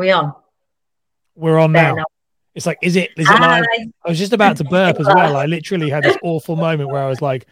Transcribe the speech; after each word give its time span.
we 0.00 0.10
on? 0.10 0.34
We're 1.36 1.58
on 1.58 1.72
now. 1.72 1.94
now. 1.94 2.04
It's 2.54 2.66
like, 2.66 2.78
is 2.82 2.96
it? 2.96 3.10
Is 3.16 3.30
it 3.30 3.40
live? 3.40 3.64
I 4.04 4.08
was 4.08 4.18
just 4.18 4.32
about 4.32 4.56
to 4.56 4.64
burp 4.64 4.98
as 4.98 5.06
well. 5.06 5.36
I 5.36 5.46
literally 5.46 5.88
had 5.88 6.02
this 6.02 6.16
awful 6.22 6.56
moment 6.56 6.90
where 6.90 7.02
I 7.02 7.08
was 7.08 7.22
like, 7.22 7.46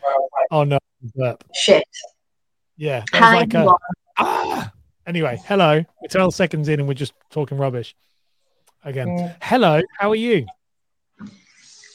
"Oh 0.51 0.65
no, 0.65 0.79
burp." 1.15 1.45
Shit. 1.55 1.85
Yeah, 2.77 3.05
Hi. 3.13 3.37
like 3.37 3.55
a, 3.55 3.73
ah. 4.19 4.73
Anyway, 5.07 5.41
hello. 5.47 5.85
We're 6.03 6.09
12 6.09 6.35
seconds 6.35 6.69
in 6.69 6.81
and 6.81 6.87
we're 6.87 6.95
just 6.95 7.15
talking 7.31 7.57
rubbish 7.57 7.97
again. 8.85 9.09
Mm. 9.09 9.37
Hello, 9.41 9.81
how 9.99 10.11
are 10.11 10.17
you? 10.17 10.47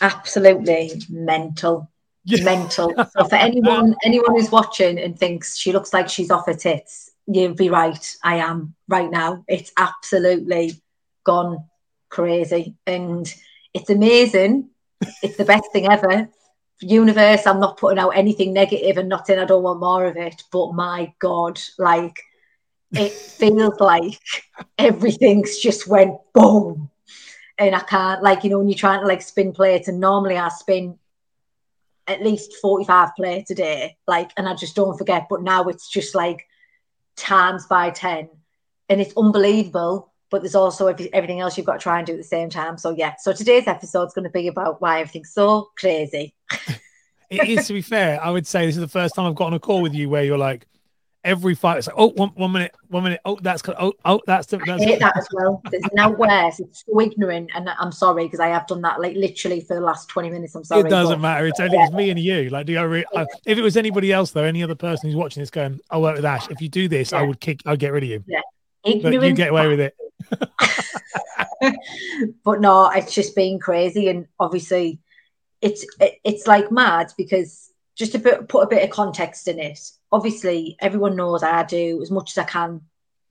Absolutely 0.02 0.92
mental. 1.10 1.90
Yeah. 2.26 2.44
Mental. 2.46 2.94
So 2.96 3.26
for 3.28 3.36
anyone 3.36 3.96
anyone 4.06 4.32
who's 4.32 4.50
watching 4.50 4.98
and 4.98 5.20
thinks 5.20 5.58
she 5.58 5.74
looks 5.74 5.92
like 5.92 6.08
she's 6.08 6.32
off 6.32 6.46
her 6.46 6.54
tits, 6.54 7.12
you'd 7.28 7.58
be 7.58 7.70
right. 7.70 8.16
I 8.24 8.38
am 8.38 8.76
right 8.88 9.10
now. 9.10 9.44
It's 9.48 9.72
absolutely 9.78 10.82
gone 11.24 11.66
crazy. 12.10 12.76
And 12.86 13.32
it's 13.74 13.90
amazing. 13.90 14.70
It's 15.22 15.38
the 15.38 15.46
best 15.46 15.72
thing 15.72 15.92
ever. 15.92 16.30
Universe, 16.82 17.48
I'm 17.48 17.60
not 17.60 17.78
putting 17.78 18.00
out 18.00 18.10
anything 18.10 18.54
negative 18.54 18.98
and 18.98 19.10
nothing. 19.10 19.40
I 19.40 19.46
don't 19.46 19.64
want 19.64 19.80
more 19.80 20.06
of 20.06 20.18
it, 20.18 20.44
but 20.52 20.74
my 20.74 21.14
God, 21.20 21.60
like 21.78 22.18
it 22.92 23.12
feels 23.12 23.80
like 23.80 24.20
everything's 24.78 25.58
just 25.58 25.88
went 25.88 26.18
boom. 26.34 26.90
And 27.58 27.76
I 27.76 27.80
can't, 27.82 28.24
like, 28.24 28.44
you 28.44 28.50
know, 28.50 28.58
when 28.58 28.68
you're 28.68 28.78
trying 28.78 29.02
to 29.02 29.08
like 29.08 29.22
spin 29.22 29.54
plates, 29.54 29.88
and 29.88 30.00
normally 30.00 30.38
I 30.38 30.50
spin 30.50 30.98
at 32.08 32.24
least 32.24 32.56
45 32.62 33.10
plates 33.16 33.52
a 33.52 33.56
day, 33.56 33.98
like, 34.08 34.32
and 34.36 34.50
I 34.50 34.56
just 34.56 34.76
don't 34.76 34.98
forget. 34.98 35.28
But 35.30 35.44
now 35.44 35.66
it's 35.66 35.88
just 35.90 36.16
like 36.16 36.48
times 37.16 37.66
by 37.68 37.90
10, 37.90 38.30
and 38.90 39.02
it's 39.02 39.14
unbelievable. 39.18 40.12
But 40.30 40.42
there's 40.42 40.56
also 40.56 40.88
everything 40.88 41.42
else 41.42 41.58
you've 41.58 41.68
got 41.68 41.74
to 41.74 41.80
try 41.80 42.00
and 42.00 42.08
do 42.08 42.14
at 42.14 42.18
the 42.18 42.24
same 42.24 42.50
time. 42.50 42.78
So, 42.80 42.90
yeah, 42.90 43.14
so 43.20 43.34
today's 43.34 43.68
episode 43.68 44.06
is 44.06 44.14
going 44.14 44.24
to 44.24 44.32
be 44.32 44.48
about 44.48 44.82
why 44.82 45.00
everything's 45.00 45.32
so 45.32 45.70
crazy. 45.78 46.34
It 47.30 47.50
is, 47.50 47.68
to 47.68 47.74
be 47.74 47.82
fair, 47.82 48.22
I 48.22 48.30
would 48.30 48.46
say 48.46 48.66
this 48.66 48.76
is 48.76 48.82
the 48.82 48.88
first 48.88 49.16
time 49.16 49.26
I've 49.26 49.36
gotten 49.36 49.54
a 49.56 49.60
call 49.60 49.82
with 49.82 49.96
you 49.96 50.08
where 50.08 50.24
you're 50.24 50.38
like, 50.38 50.68
every 51.24 51.56
fight, 51.56 51.78
it's 51.78 51.88
like, 51.88 51.96
oh, 51.98 52.10
one, 52.10 52.30
one 52.30 52.52
minute, 52.52 52.76
one 52.90 53.04
minute. 53.04 53.22
Oh, 53.26 53.38
that's, 53.42 53.62
oh, 53.70 53.94
oh, 54.06 54.22
that's, 54.26 54.48
the, 54.48 54.58
I 54.58 54.66
that's 54.66 54.84
hate 54.84 55.00
that 55.00 55.18
as 55.18 55.28
well. 55.34 55.62
There's 55.70 55.84
nowhere. 55.94 56.52
It's 56.60 56.84
so 56.86 57.02
ignorant, 57.02 57.52
and 57.56 57.70
I'm 57.70 57.92
sorry 57.92 58.26
because 58.26 58.40
I 58.40 58.48
have 58.48 58.68
done 58.68 58.82
that 58.82 59.00
like 59.00 59.16
literally 59.16 59.62
for 59.62 59.76
the 59.76 59.82
last 59.82 60.10
20 60.10 60.30
minutes. 60.30 60.56
I'm 60.56 60.64
sorry. 60.64 60.82
It 60.82 60.90
doesn't 60.90 61.16
but- 61.16 61.22
matter. 61.22 61.48
It's 61.48 61.60
only 61.60 61.78
it's 61.78 61.94
me 61.94 62.10
and 62.10 62.20
you. 62.20 62.50
Like, 62.50 62.66
do 62.66 62.78
I 62.78 62.84
re- 62.84 63.06
I, 63.16 63.26
if 63.46 63.58
it 63.58 63.62
was 63.62 63.78
anybody 63.78 64.12
else 64.12 64.32
though, 64.32 64.44
any 64.44 64.64
other 64.64 64.76
person 64.76 65.10
who's 65.10 65.16
watching 65.16 65.42
this 65.42 65.50
going, 65.50 65.80
"I 65.90 65.98
work 65.98 66.16
with 66.16 66.26
Ash." 66.26 66.50
If 66.50 66.62
you 66.62 66.70
do 66.70 66.88
this, 66.88 67.14
I 67.14 67.22
would 67.22 67.40
kick. 67.40 67.62
I'd 67.66 67.80
get 67.80 67.94
rid 67.94 68.04
of 68.04 68.10
you. 68.10 68.24
But 68.84 68.92
Ignorant. 68.92 69.24
you 69.24 69.34
get 69.34 69.50
away 69.50 69.68
with 69.68 69.80
it. 69.80 69.96
but 72.44 72.60
no, 72.60 72.90
it's 72.90 73.14
just 73.14 73.36
been 73.36 73.60
crazy, 73.60 74.10
and 74.10 74.28
obviously, 74.40 75.00
it's 75.62 75.86
it, 76.00 76.20
it's 76.24 76.48
like 76.48 76.72
mad 76.72 77.12
because 77.18 77.72
just 77.96 78.12
to 78.14 78.20
put, 78.20 78.48
put 78.48 78.64
a 78.64 78.68
bit 78.68 78.84
of 78.84 78.90
context 78.90 79.48
in 79.48 79.60
it. 79.60 79.80
Obviously, 80.12 80.78
everyone 80.80 81.16
knows 81.16 81.44
I 81.44 81.64
do 81.64 82.02
as 82.02 82.12
much 82.12 82.32
as 82.32 82.38
I 82.38 82.44
can, 82.46 82.82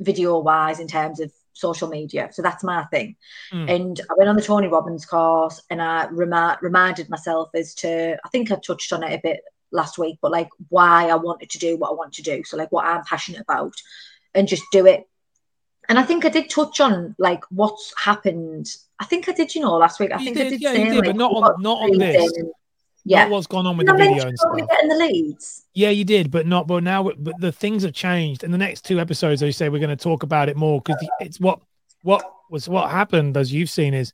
video 0.01 0.39
wise, 0.39 0.81
in 0.81 0.89
terms 0.89 1.21
of 1.21 1.33
social 1.53 1.89
media. 1.89 2.29
So 2.33 2.43
that's 2.43 2.65
my 2.65 2.85
thing. 2.85 3.17
Mm. 3.53 3.75
And 3.75 4.01
I 4.11 4.15
went 4.17 4.31
on 4.31 4.37
the 4.37 4.43
Tony 4.43 4.69
Robbins 4.69 5.05
course, 5.07 5.63
and 5.71 5.81
I 5.83 6.07
remi- 6.11 6.57
reminded 6.61 7.09
myself 7.11 7.51
as 7.55 7.75
to 7.77 8.17
I 8.25 8.29
think 8.29 8.51
I 8.51 8.57
touched 8.57 8.93
on 8.93 9.03
it 9.03 9.13
a 9.13 9.21
bit 9.23 9.41
last 9.71 9.99
week, 9.99 10.19
but 10.21 10.33
like 10.33 10.49
why 10.69 11.09
I 11.09 11.15
wanted 11.17 11.51
to 11.51 11.59
do 11.59 11.77
what 11.77 11.91
I 11.91 11.95
want 11.95 12.15
to 12.15 12.23
do. 12.23 12.43
So 12.45 12.57
like 12.57 12.73
what 12.73 12.85
I'm 12.85 13.05
passionate 13.05 13.41
about, 13.43 13.75
and 14.35 14.49
just 14.49 14.65
do 14.73 14.87
it 14.87 15.07
and 15.89 15.99
I 15.99 16.05
think 16.05 16.25
I 16.25 16.29
did 16.29 16.49
touch 16.49 16.81
on 16.81 17.15
like 17.19 17.43
what's 17.51 17.93
happened. 17.99 18.69
I 18.99 19.05
think 19.05 19.29
I 19.29 19.33
did, 19.33 19.55
you 19.55 19.61
know, 19.63 19.75
last 19.77 19.99
week. 19.99 20.13
I 20.13 20.19
You 20.19 20.25
think 20.27 20.37
I 20.39 20.43
did, 20.45 20.51
did 20.51 20.63
yeah, 20.63 20.73
say 20.73 20.85
did, 20.85 20.95
like, 20.95 21.05
but 21.07 21.17
not 21.17 21.33
on- 21.33 21.63
not 21.63 21.79
on 21.83 21.99
this. 21.99 22.33
and- 22.39 22.53
yeah, 23.05 23.29
what's 23.29 23.47
gone 23.47 23.67
on 23.67 23.77
with 23.77 23.87
Did 23.87 23.99
the 23.99 24.03
I 24.03 24.09
video 24.09 24.29
and 24.29 24.39
stuff. 24.39 24.57
getting 24.57 24.89
the 24.89 24.95
leads. 24.95 25.65
Yeah, 25.75 25.91
you 25.91 26.05
did, 26.05 26.31
but 26.31 26.47
not. 26.47 26.67
But 26.67 26.85
now, 26.85 27.11
but 27.19 27.41
the 27.41 27.51
things 27.51 27.83
have 27.83 27.93
changed. 27.93 28.45
In 28.45 28.53
the 28.53 28.59
next 28.59 28.85
two 28.85 29.01
episodes, 29.01 29.43
I 29.43 29.51
say, 29.51 29.69
we're 29.69 29.81
going 29.81 29.97
to 29.97 30.03
talk 30.03 30.23
about 30.23 30.49
it 30.49 30.57
more 30.57 30.81
because 30.81 31.05
it's 31.21 31.41
what 31.41 31.61
what 32.03 32.25
was 32.51 32.69
what 32.69 32.91
happened, 32.91 33.37
as 33.37 33.53
you've 33.53 33.71
seen, 33.71 33.95
is 33.95 34.13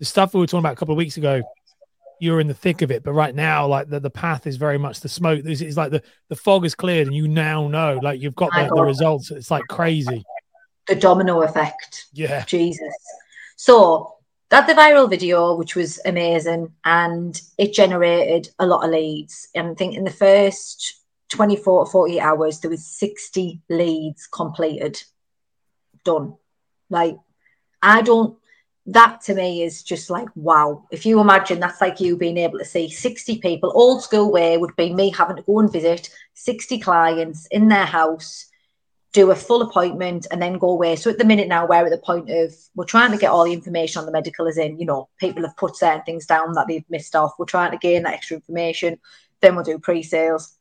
the 0.00 0.04
stuff 0.04 0.34
we 0.34 0.40
were 0.40 0.46
talking 0.46 0.60
about 0.60 0.72
a 0.72 0.76
couple 0.76 0.92
of 0.92 0.98
weeks 0.98 1.16
ago. 1.16 1.42
You're 2.18 2.40
in 2.40 2.46
the 2.46 2.54
thick 2.54 2.80
of 2.82 2.90
it, 2.90 3.04
but 3.04 3.12
right 3.12 3.34
now, 3.34 3.66
like 3.66 3.90
the, 3.90 4.00
the 4.00 4.10
path 4.10 4.46
is 4.46 4.56
very 4.56 4.78
much 4.78 5.00
the 5.00 5.08
smoke. 5.08 5.44
This 5.44 5.60
is 5.60 5.76
like 5.76 5.92
the 5.92 6.02
the 6.28 6.36
fog 6.36 6.64
is 6.64 6.74
cleared, 6.74 7.06
and 7.06 7.14
you 7.14 7.28
now 7.28 7.68
know, 7.68 8.00
like 8.02 8.20
you've 8.20 8.34
got 8.34 8.50
the, 8.52 8.74
the 8.74 8.82
results. 8.82 9.30
It's 9.30 9.50
like 9.50 9.64
crazy. 9.68 10.24
The 10.88 10.94
domino 10.96 11.42
effect. 11.42 12.06
Yeah, 12.12 12.44
Jesus. 12.44 12.94
So 13.56 14.15
that 14.50 14.66
the 14.66 14.74
viral 14.74 15.10
video, 15.10 15.54
which 15.54 15.74
was 15.74 16.00
amazing, 16.04 16.72
and 16.84 17.40
it 17.58 17.72
generated 17.72 18.48
a 18.58 18.66
lot 18.66 18.84
of 18.84 18.90
leads. 18.90 19.48
And 19.54 19.68
I 19.68 19.74
think 19.74 19.94
in 19.94 20.04
the 20.04 20.10
first 20.10 21.02
24 21.30 21.86
to 21.86 21.90
48 21.90 22.20
hours, 22.20 22.60
there 22.60 22.70
was 22.70 22.86
60 22.86 23.60
leads 23.68 24.26
completed. 24.26 25.02
Done. 26.04 26.34
Like, 26.88 27.16
I 27.82 28.02
don't 28.02 28.38
that 28.86 29.20
to 29.20 29.34
me 29.34 29.62
is 29.62 29.82
just 29.82 30.10
like 30.10 30.28
wow. 30.36 30.84
If 30.90 31.04
you 31.04 31.20
imagine 31.20 31.58
that's 31.58 31.80
like 31.80 32.00
you 32.00 32.16
being 32.16 32.38
able 32.38 32.58
to 32.58 32.64
see 32.64 32.88
60 32.88 33.38
people, 33.38 33.72
old 33.74 34.02
school 34.02 34.30
way 34.30 34.56
would 34.56 34.76
be 34.76 34.94
me 34.94 35.10
having 35.10 35.36
to 35.36 35.42
go 35.42 35.58
and 35.58 35.72
visit 35.72 36.08
60 36.34 36.78
clients 36.78 37.46
in 37.46 37.68
their 37.68 37.84
house 37.84 38.46
do 39.16 39.30
a 39.30 39.34
full 39.34 39.62
appointment 39.62 40.26
and 40.30 40.42
then 40.42 40.58
go 40.58 40.68
away. 40.68 40.94
So 40.94 41.08
at 41.08 41.16
the 41.16 41.24
minute 41.24 41.48
now, 41.48 41.66
we're 41.66 41.86
at 41.86 41.90
the 41.90 41.96
point 41.96 42.28
of 42.28 42.54
we're 42.74 42.84
trying 42.84 43.12
to 43.12 43.16
get 43.16 43.30
all 43.30 43.46
the 43.46 43.52
information 43.54 43.98
on 43.98 44.04
the 44.04 44.12
medical, 44.12 44.46
as 44.46 44.58
in, 44.58 44.78
you 44.78 44.84
know, 44.84 45.08
people 45.18 45.42
have 45.42 45.56
put 45.56 45.74
certain 45.74 46.02
things 46.02 46.26
down 46.26 46.52
that 46.52 46.66
they've 46.68 46.84
missed 46.90 47.16
off. 47.16 47.32
We're 47.38 47.46
trying 47.46 47.70
to 47.70 47.78
gain 47.78 48.02
that 48.02 48.12
extra 48.12 48.36
information. 48.36 48.98
Then 49.40 49.54
we'll 49.54 49.64
do 49.64 49.78
pre-sales. 49.78 50.58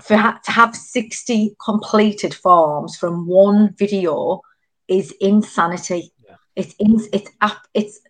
For 0.00 0.16
ha- 0.16 0.40
to 0.44 0.50
have 0.50 0.74
60 0.74 1.54
completed 1.64 2.34
forms 2.34 2.96
from 2.96 3.28
one 3.28 3.74
video 3.74 4.42
is 4.88 5.14
insanity. 5.20 6.12
Yeah. 6.26 6.34
It's 6.56 6.74
in, 6.80 7.00
it's 7.12 7.30
up, 7.40 7.62
it's 7.74 8.00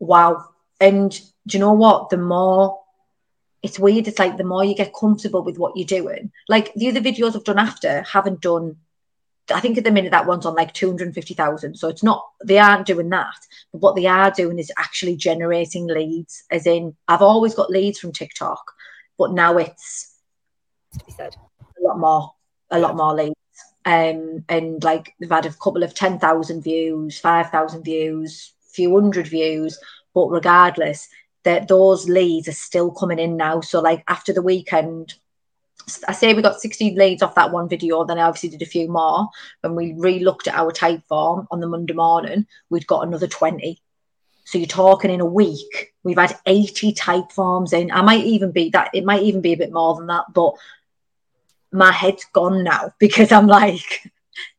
wow. 0.00 0.44
And 0.80 1.12
do 1.46 1.56
you 1.56 1.60
know 1.60 1.72
what? 1.72 2.10
The 2.10 2.16
more 2.16 2.80
it's 3.62 3.78
weird. 3.78 4.08
It's 4.08 4.18
like 4.18 4.36
the 4.36 4.44
more 4.44 4.64
you 4.64 4.74
get 4.74 4.94
comfortable 4.94 5.42
with 5.42 5.58
what 5.58 5.76
you're 5.76 5.86
doing. 5.86 6.32
Like 6.48 6.72
the 6.74 6.88
other 6.88 7.00
videos 7.00 7.34
I've 7.34 7.44
done 7.44 7.58
after 7.58 8.02
haven't 8.02 8.40
done. 8.40 8.76
I 9.54 9.60
think 9.60 9.78
at 9.78 9.84
the 9.84 9.92
minute 9.92 10.10
that 10.10 10.26
one's 10.26 10.44
on 10.44 10.54
like 10.54 10.74
250,000. 10.74 11.76
So 11.76 11.88
it's 11.88 12.02
not, 12.02 12.24
they 12.44 12.58
aren't 12.58 12.86
doing 12.86 13.10
that. 13.10 13.36
But 13.72 13.80
what 13.80 13.94
they 13.94 14.06
are 14.06 14.30
doing 14.30 14.58
is 14.58 14.72
actually 14.76 15.16
generating 15.16 15.86
leads, 15.86 16.42
as 16.50 16.66
in, 16.66 16.96
I've 17.06 17.22
always 17.22 17.54
got 17.54 17.70
leads 17.70 18.00
from 18.00 18.10
TikTok, 18.10 18.72
but 19.16 19.32
now 19.32 19.56
it's 19.56 20.16
said, 21.16 21.36
a 21.60 21.86
lot 21.86 21.98
more, 21.98 22.32
a 22.70 22.78
lot 22.78 22.96
more 22.96 23.14
leads. 23.14 23.34
Um, 23.84 24.44
and 24.48 24.82
like 24.82 25.14
they've 25.20 25.30
had 25.30 25.46
a 25.46 25.52
couple 25.52 25.82
of 25.82 25.94
10,000 25.94 26.62
views, 26.62 27.18
5,000 27.20 27.84
views, 27.84 28.52
few 28.72 28.94
hundred 28.94 29.28
views. 29.28 29.78
But 30.14 30.28
regardless, 30.28 31.08
that 31.46 31.68
those 31.68 32.08
leads 32.08 32.48
are 32.48 32.52
still 32.52 32.90
coming 32.90 33.20
in 33.20 33.36
now. 33.36 33.60
So 33.60 33.80
like 33.80 34.02
after 34.08 34.32
the 34.32 34.42
weekend, 34.42 35.14
I 36.08 36.12
say 36.12 36.34
we 36.34 36.42
got 36.42 36.60
60 36.60 36.96
leads 36.96 37.22
off 37.22 37.36
that 37.36 37.52
one 37.52 37.68
video, 37.68 38.04
then 38.04 38.18
I 38.18 38.22
obviously 38.22 38.48
did 38.48 38.62
a 38.62 38.66
few 38.66 38.88
more. 38.88 39.28
When 39.60 39.76
we 39.76 39.94
re-looked 39.96 40.48
at 40.48 40.56
our 40.56 40.72
type 40.72 41.02
form 41.08 41.46
on 41.52 41.60
the 41.60 41.68
Monday 41.68 41.94
morning, 41.94 42.48
we'd 42.68 42.88
got 42.88 43.06
another 43.06 43.28
20. 43.28 43.80
So 44.44 44.58
you're 44.58 44.66
talking 44.66 45.12
in 45.12 45.20
a 45.20 45.24
week, 45.24 45.94
we've 46.02 46.18
had 46.18 46.36
80 46.46 46.92
type 46.94 47.30
forms 47.30 47.72
in. 47.72 47.92
I 47.92 48.02
might 48.02 48.24
even 48.24 48.50
be 48.50 48.70
that 48.70 48.90
it 48.92 49.04
might 49.04 49.22
even 49.22 49.40
be 49.40 49.52
a 49.52 49.56
bit 49.56 49.72
more 49.72 49.94
than 49.94 50.08
that, 50.08 50.24
but 50.34 50.52
my 51.70 51.92
head's 51.92 52.24
gone 52.32 52.64
now 52.64 52.92
because 52.98 53.30
I'm 53.30 53.46
like, 53.46 54.10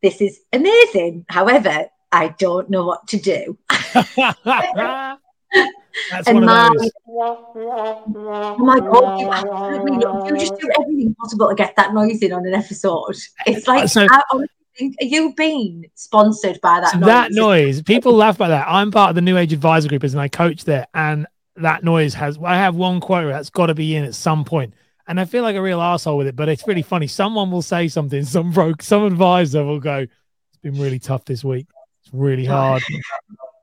this 0.02 0.22
is 0.22 0.40
amazing. 0.54 1.26
However, 1.28 1.88
I 2.14 2.30
don't 2.40 2.70
know 2.70 2.86
what 2.86 3.10
to 3.10 3.18
do. 3.18 3.58
that's 6.12 6.28
And 6.28 6.36
one 6.38 6.46
my- 6.46 6.68
of 6.68 6.74
those. 6.78 6.92
Oh 7.08 8.58
my 8.60 8.80
god, 8.80 9.20
you 9.20 9.30
absolutely 9.32 9.94
you 10.34 10.38
just 10.40 10.60
do 10.60 10.70
everything 10.80 11.16
possible 11.16 11.50
to 11.50 11.56
get 11.56 11.76
that 11.76 11.94
noise 11.94 12.22
in 12.22 12.34
on 12.34 12.46
an 12.46 12.54
episode. 12.54 13.16
It's 13.46 13.68
uh, 13.68 13.72
like 13.72 13.90
So- 13.90 14.08
I 14.10 14.22
honestly 14.32 14.50
think 14.78 14.96
are 15.02 15.06
you 15.06 15.34
being 15.34 15.86
sponsored 15.96 16.60
by 16.62 16.80
that 16.82 16.92
So 16.92 17.00
noise? 17.00 17.08
that 17.08 17.32
noise, 17.32 17.82
people 17.82 18.14
laugh 18.14 18.36
about 18.36 18.50
that. 18.50 18.68
I'm 18.68 18.92
part 18.92 19.10
of 19.10 19.16
the 19.16 19.22
New 19.22 19.38
Age 19.38 19.54
Advisor 19.54 19.90
Group, 19.90 20.04
and 20.04 20.20
I 20.20 20.28
coach 20.28 20.64
there, 20.66 20.86
and 20.94 21.26
that 21.56 21.84
noise 21.84 22.14
has. 22.14 22.38
I 22.44 22.56
have 22.58 22.76
one 22.76 23.00
quote 23.00 23.28
that's 23.28 23.50
got 23.50 23.68
to 23.68 23.74
be 23.76 23.96
in 23.96 24.04
at 24.04 24.14
some 24.16 24.44
point. 24.46 24.72
point, 24.72 24.74
and 25.08 25.20
I 25.20 25.26
feel 25.26 25.42
like 25.44 25.56
a 25.56 25.62
real 25.62 25.82
asshole 25.82 26.18
with 26.18 26.28
it. 26.28 26.36
But 26.36 26.50
it's 26.50 26.68
really 26.68 26.84
funny. 26.84 27.08
Someone 27.08 27.50
will 27.50 27.62
say 27.64 27.88
something, 27.88 28.24
some 28.24 28.52
broke, 28.52 28.84
some 28.84 29.04
advisor 29.06 29.64
will 29.64 29.80
go, 29.80 30.00
"It's 30.06 30.58
been 30.62 30.80
really 30.80 31.00
tough 31.00 31.26
this 31.26 31.44
week. 31.44 31.66
It's 32.04 32.14
really 32.14 32.46
hard. 32.56 32.84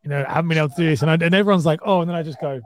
You 0.04 0.10
know, 0.10 0.24
I 0.28 0.34
haven't 0.34 0.48
been 0.50 0.58
able 0.58 0.68
to 0.68 0.76
do 0.76 0.86
this," 0.86 1.02
and, 1.02 1.10
I, 1.10 1.14
and 1.14 1.34
everyone's 1.34 1.66
like, 1.66 1.80
"Oh," 1.84 2.00
and 2.02 2.08
then 2.10 2.16
I 2.16 2.22
just 2.22 2.40
go, 2.40 2.60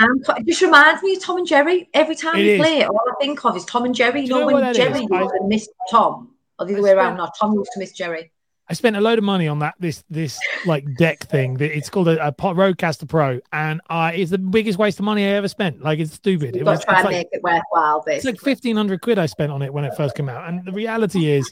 Um, 0.00 0.22
it 0.38 0.46
just 0.46 0.62
reminds 0.62 1.02
me 1.02 1.14
of 1.16 1.22
Tom 1.22 1.38
and 1.38 1.46
Jerry. 1.46 1.88
Every 1.92 2.14
time 2.14 2.36
It 2.36 2.42
you 2.46 2.56
play 2.58 2.78
it, 2.78 2.88
all 2.88 2.98
I 3.10 3.12
think 3.20 3.44
of 3.44 3.56
is 3.56 3.64
Tom 3.64 3.84
and 3.84 3.94
Jerry. 3.94 4.22
You 4.22 4.26
Do 4.28 4.34
you 4.34 4.40
know, 4.40 4.48
know 4.48 4.54
when 4.60 4.74
Jerry 4.74 5.00
used 5.00 5.12
I- 5.12 5.22
to 5.24 5.40
miss 5.44 5.68
Tom, 5.90 6.30
or 6.58 6.66
the 6.66 6.72
I 6.72 6.74
other 6.76 6.82
way 6.82 6.90
around, 6.92 7.06
spent- 7.08 7.18
not 7.18 7.36
Tom 7.38 7.52
used 7.54 7.70
to 7.74 7.80
miss 7.80 7.92
Jerry. 7.92 8.30
I 8.68 8.74
spent 8.74 8.96
a 8.96 9.00
load 9.00 9.18
of 9.18 9.24
money 9.24 9.48
on 9.48 9.58
that 9.58 9.74
this 9.80 10.02
this 10.08 10.38
like 10.64 10.86
deck 10.96 11.24
thing. 11.24 11.58
It's 11.60 11.90
called 11.90 12.08
a, 12.08 12.28
a 12.28 12.32
Rodecaster 12.32 13.06
Pro, 13.08 13.40
and 13.52 13.80
I 13.90 14.14
it's 14.14 14.30
the 14.30 14.38
biggest 14.38 14.78
waste 14.78 14.98
of 14.98 15.04
money 15.04 15.24
I 15.26 15.30
ever 15.30 15.48
spent. 15.48 15.82
Like 15.82 15.98
it's 15.98 16.14
stupid. 16.14 16.54
You've 16.54 16.62
it 16.62 16.64
got 16.64 16.70
was 16.70 16.80
to 16.80 16.86
try 16.86 16.96
and 17.00 17.04
like, 17.06 17.12
make 17.16 17.28
it 17.32 17.42
worthwhile. 17.42 18.02
Basically. 18.06 18.16
It's 18.16 18.24
like 18.24 18.40
fifteen 18.40 18.76
hundred 18.76 19.02
quid 19.02 19.18
I 19.18 19.26
spent 19.26 19.52
on 19.52 19.60
it 19.62 19.74
when 19.74 19.84
it 19.84 19.94
first 19.96 20.14
came 20.14 20.28
out, 20.28 20.48
and 20.48 20.64
the 20.64 20.72
reality 20.72 21.26
is 21.30 21.50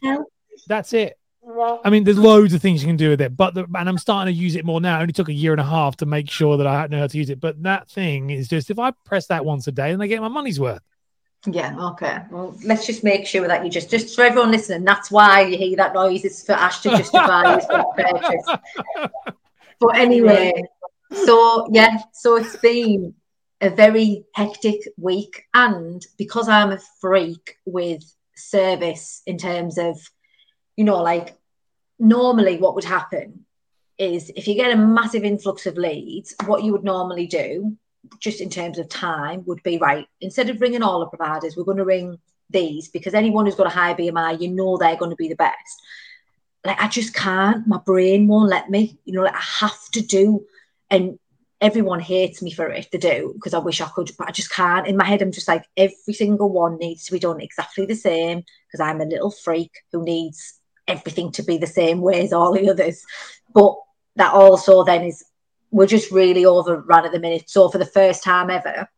that's 0.66 0.92
it. 0.94 1.18
I 1.42 1.90
mean, 1.90 2.04
there's 2.04 2.18
loads 2.18 2.52
of 2.52 2.60
things 2.60 2.82
you 2.82 2.86
can 2.86 2.96
do 2.96 3.10
with 3.10 3.20
it, 3.20 3.36
but 3.36 3.54
the, 3.54 3.66
and 3.74 3.88
I'm 3.88 3.98
starting 3.98 4.32
to 4.32 4.40
use 4.40 4.56
it 4.56 4.64
more 4.64 4.80
now. 4.80 4.98
It 4.98 5.02
only 5.02 5.12
took 5.12 5.28
a 5.28 5.32
year 5.32 5.52
and 5.52 5.60
a 5.60 5.64
half 5.64 5.96
to 5.96 6.06
make 6.06 6.30
sure 6.30 6.56
that 6.58 6.66
I 6.66 6.86
know 6.86 7.00
how 7.00 7.06
to 7.06 7.18
use 7.18 7.30
it. 7.30 7.40
But 7.40 7.62
that 7.62 7.88
thing 7.88 8.30
is 8.30 8.48
just 8.48 8.70
if 8.70 8.78
I 8.78 8.92
press 9.04 9.26
that 9.28 9.44
once 9.44 9.66
a 9.66 9.72
day, 9.72 9.90
then 9.90 10.00
I 10.00 10.06
get 10.06 10.20
my 10.20 10.28
money's 10.28 10.60
worth. 10.60 10.82
Yeah, 11.46 11.74
okay. 11.92 12.18
Well, 12.30 12.54
let's 12.64 12.86
just 12.86 13.02
make 13.02 13.26
sure 13.26 13.48
that 13.48 13.64
you 13.64 13.70
just, 13.70 13.90
just 13.90 14.14
for 14.14 14.22
everyone 14.22 14.50
listening, 14.50 14.84
that's 14.84 15.10
why 15.10 15.40
you 15.42 15.56
hear 15.56 15.76
that 15.76 15.94
noise. 15.94 16.24
It's 16.24 16.44
for 16.44 16.52
Ash 16.52 16.80
to 16.80 16.90
justify 16.90 17.56
his 17.56 17.66
purchase. 17.66 18.58
But 19.80 19.96
anyway, 19.96 20.52
so 21.24 21.66
yeah, 21.72 21.96
so 22.12 22.36
it's 22.36 22.56
been 22.56 23.14
a 23.62 23.70
very 23.70 24.26
hectic 24.34 24.80
week. 24.98 25.44
And 25.54 26.04
because 26.18 26.50
I'm 26.50 26.70
a 26.70 26.78
freak 27.00 27.56
with 27.64 28.04
service 28.36 29.22
in 29.26 29.38
terms 29.38 29.78
of, 29.78 29.98
you 30.80 30.86
know, 30.86 31.02
like 31.02 31.36
normally 31.98 32.56
what 32.56 32.74
would 32.74 32.84
happen 32.84 33.44
is 33.98 34.32
if 34.34 34.48
you 34.48 34.54
get 34.54 34.72
a 34.72 34.78
massive 34.78 35.24
influx 35.24 35.66
of 35.66 35.76
leads, 35.76 36.34
what 36.46 36.64
you 36.64 36.72
would 36.72 36.84
normally 36.84 37.26
do 37.26 37.76
just 38.18 38.40
in 38.40 38.48
terms 38.48 38.78
of 38.78 38.88
time 38.88 39.42
would 39.44 39.62
be 39.62 39.76
right 39.76 40.06
instead 40.22 40.48
of 40.48 40.58
ringing 40.58 40.82
all 40.82 41.00
the 41.00 41.14
providers 41.14 41.54
we're 41.54 41.64
going 41.64 41.76
to 41.76 41.84
ring 41.84 42.16
these 42.48 42.88
because 42.88 43.12
anyone 43.12 43.44
who's 43.44 43.56
got 43.56 43.66
a 43.66 43.76
high 43.78 43.92
bmi 43.92 44.40
you 44.40 44.48
know 44.48 44.78
they're 44.78 44.96
going 44.96 45.10
to 45.10 45.16
be 45.16 45.28
the 45.28 45.36
best. 45.36 45.76
Like 46.64 46.80
i 46.82 46.88
just 46.88 47.12
can't 47.12 47.66
my 47.66 47.76
brain 47.76 48.26
won't 48.26 48.48
let 48.48 48.70
me 48.70 48.98
you 49.04 49.12
know 49.12 49.24
like 49.24 49.34
i 49.34 49.46
have 49.60 49.90
to 49.92 50.00
do 50.00 50.46
and 50.88 51.18
everyone 51.60 52.00
hates 52.00 52.40
me 52.40 52.52
for 52.52 52.70
it 52.70 52.90
to 52.90 52.96
do 52.96 53.32
because 53.34 53.52
i 53.52 53.58
wish 53.58 53.82
i 53.82 53.88
could 53.88 54.10
but 54.18 54.28
i 54.28 54.32
just 54.32 54.50
can't. 54.50 54.86
In 54.86 54.96
my 54.96 55.04
head 55.04 55.20
i'm 55.20 55.30
just 55.30 55.46
like 55.46 55.66
every 55.76 56.14
single 56.14 56.48
one 56.48 56.78
needs 56.78 57.04
to 57.04 57.12
be 57.12 57.18
done 57.18 57.42
exactly 57.42 57.84
the 57.84 57.94
same 57.94 58.44
because 58.66 58.80
i'm 58.80 59.02
a 59.02 59.12
little 59.12 59.30
freak 59.30 59.72
who 59.92 60.02
needs 60.02 60.59
everything 60.90 61.30
to 61.32 61.42
be 61.42 61.56
the 61.58 61.66
same 61.66 62.00
way 62.00 62.22
as 62.22 62.32
all 62.32 62.52
the 62.52 62.70
others 62.70 63.04
but 63.54 63.74
that 64.16 64.32
also 64.32 64.84
then 64.84 65.04
is 65.04 65.24
we're 65.70 65.86
just 65.86 66.10
really 66.10 66.44
overrun 66.44 67.06
at 67.06 67.12
the 67.12 67.20
minute. 67.20 67.48
So 67.48 67.68
for 67.68 67.78
the 67.78 67.86
first 67.86 68.24
time 68.24 68.50
ever, 68.50 68.88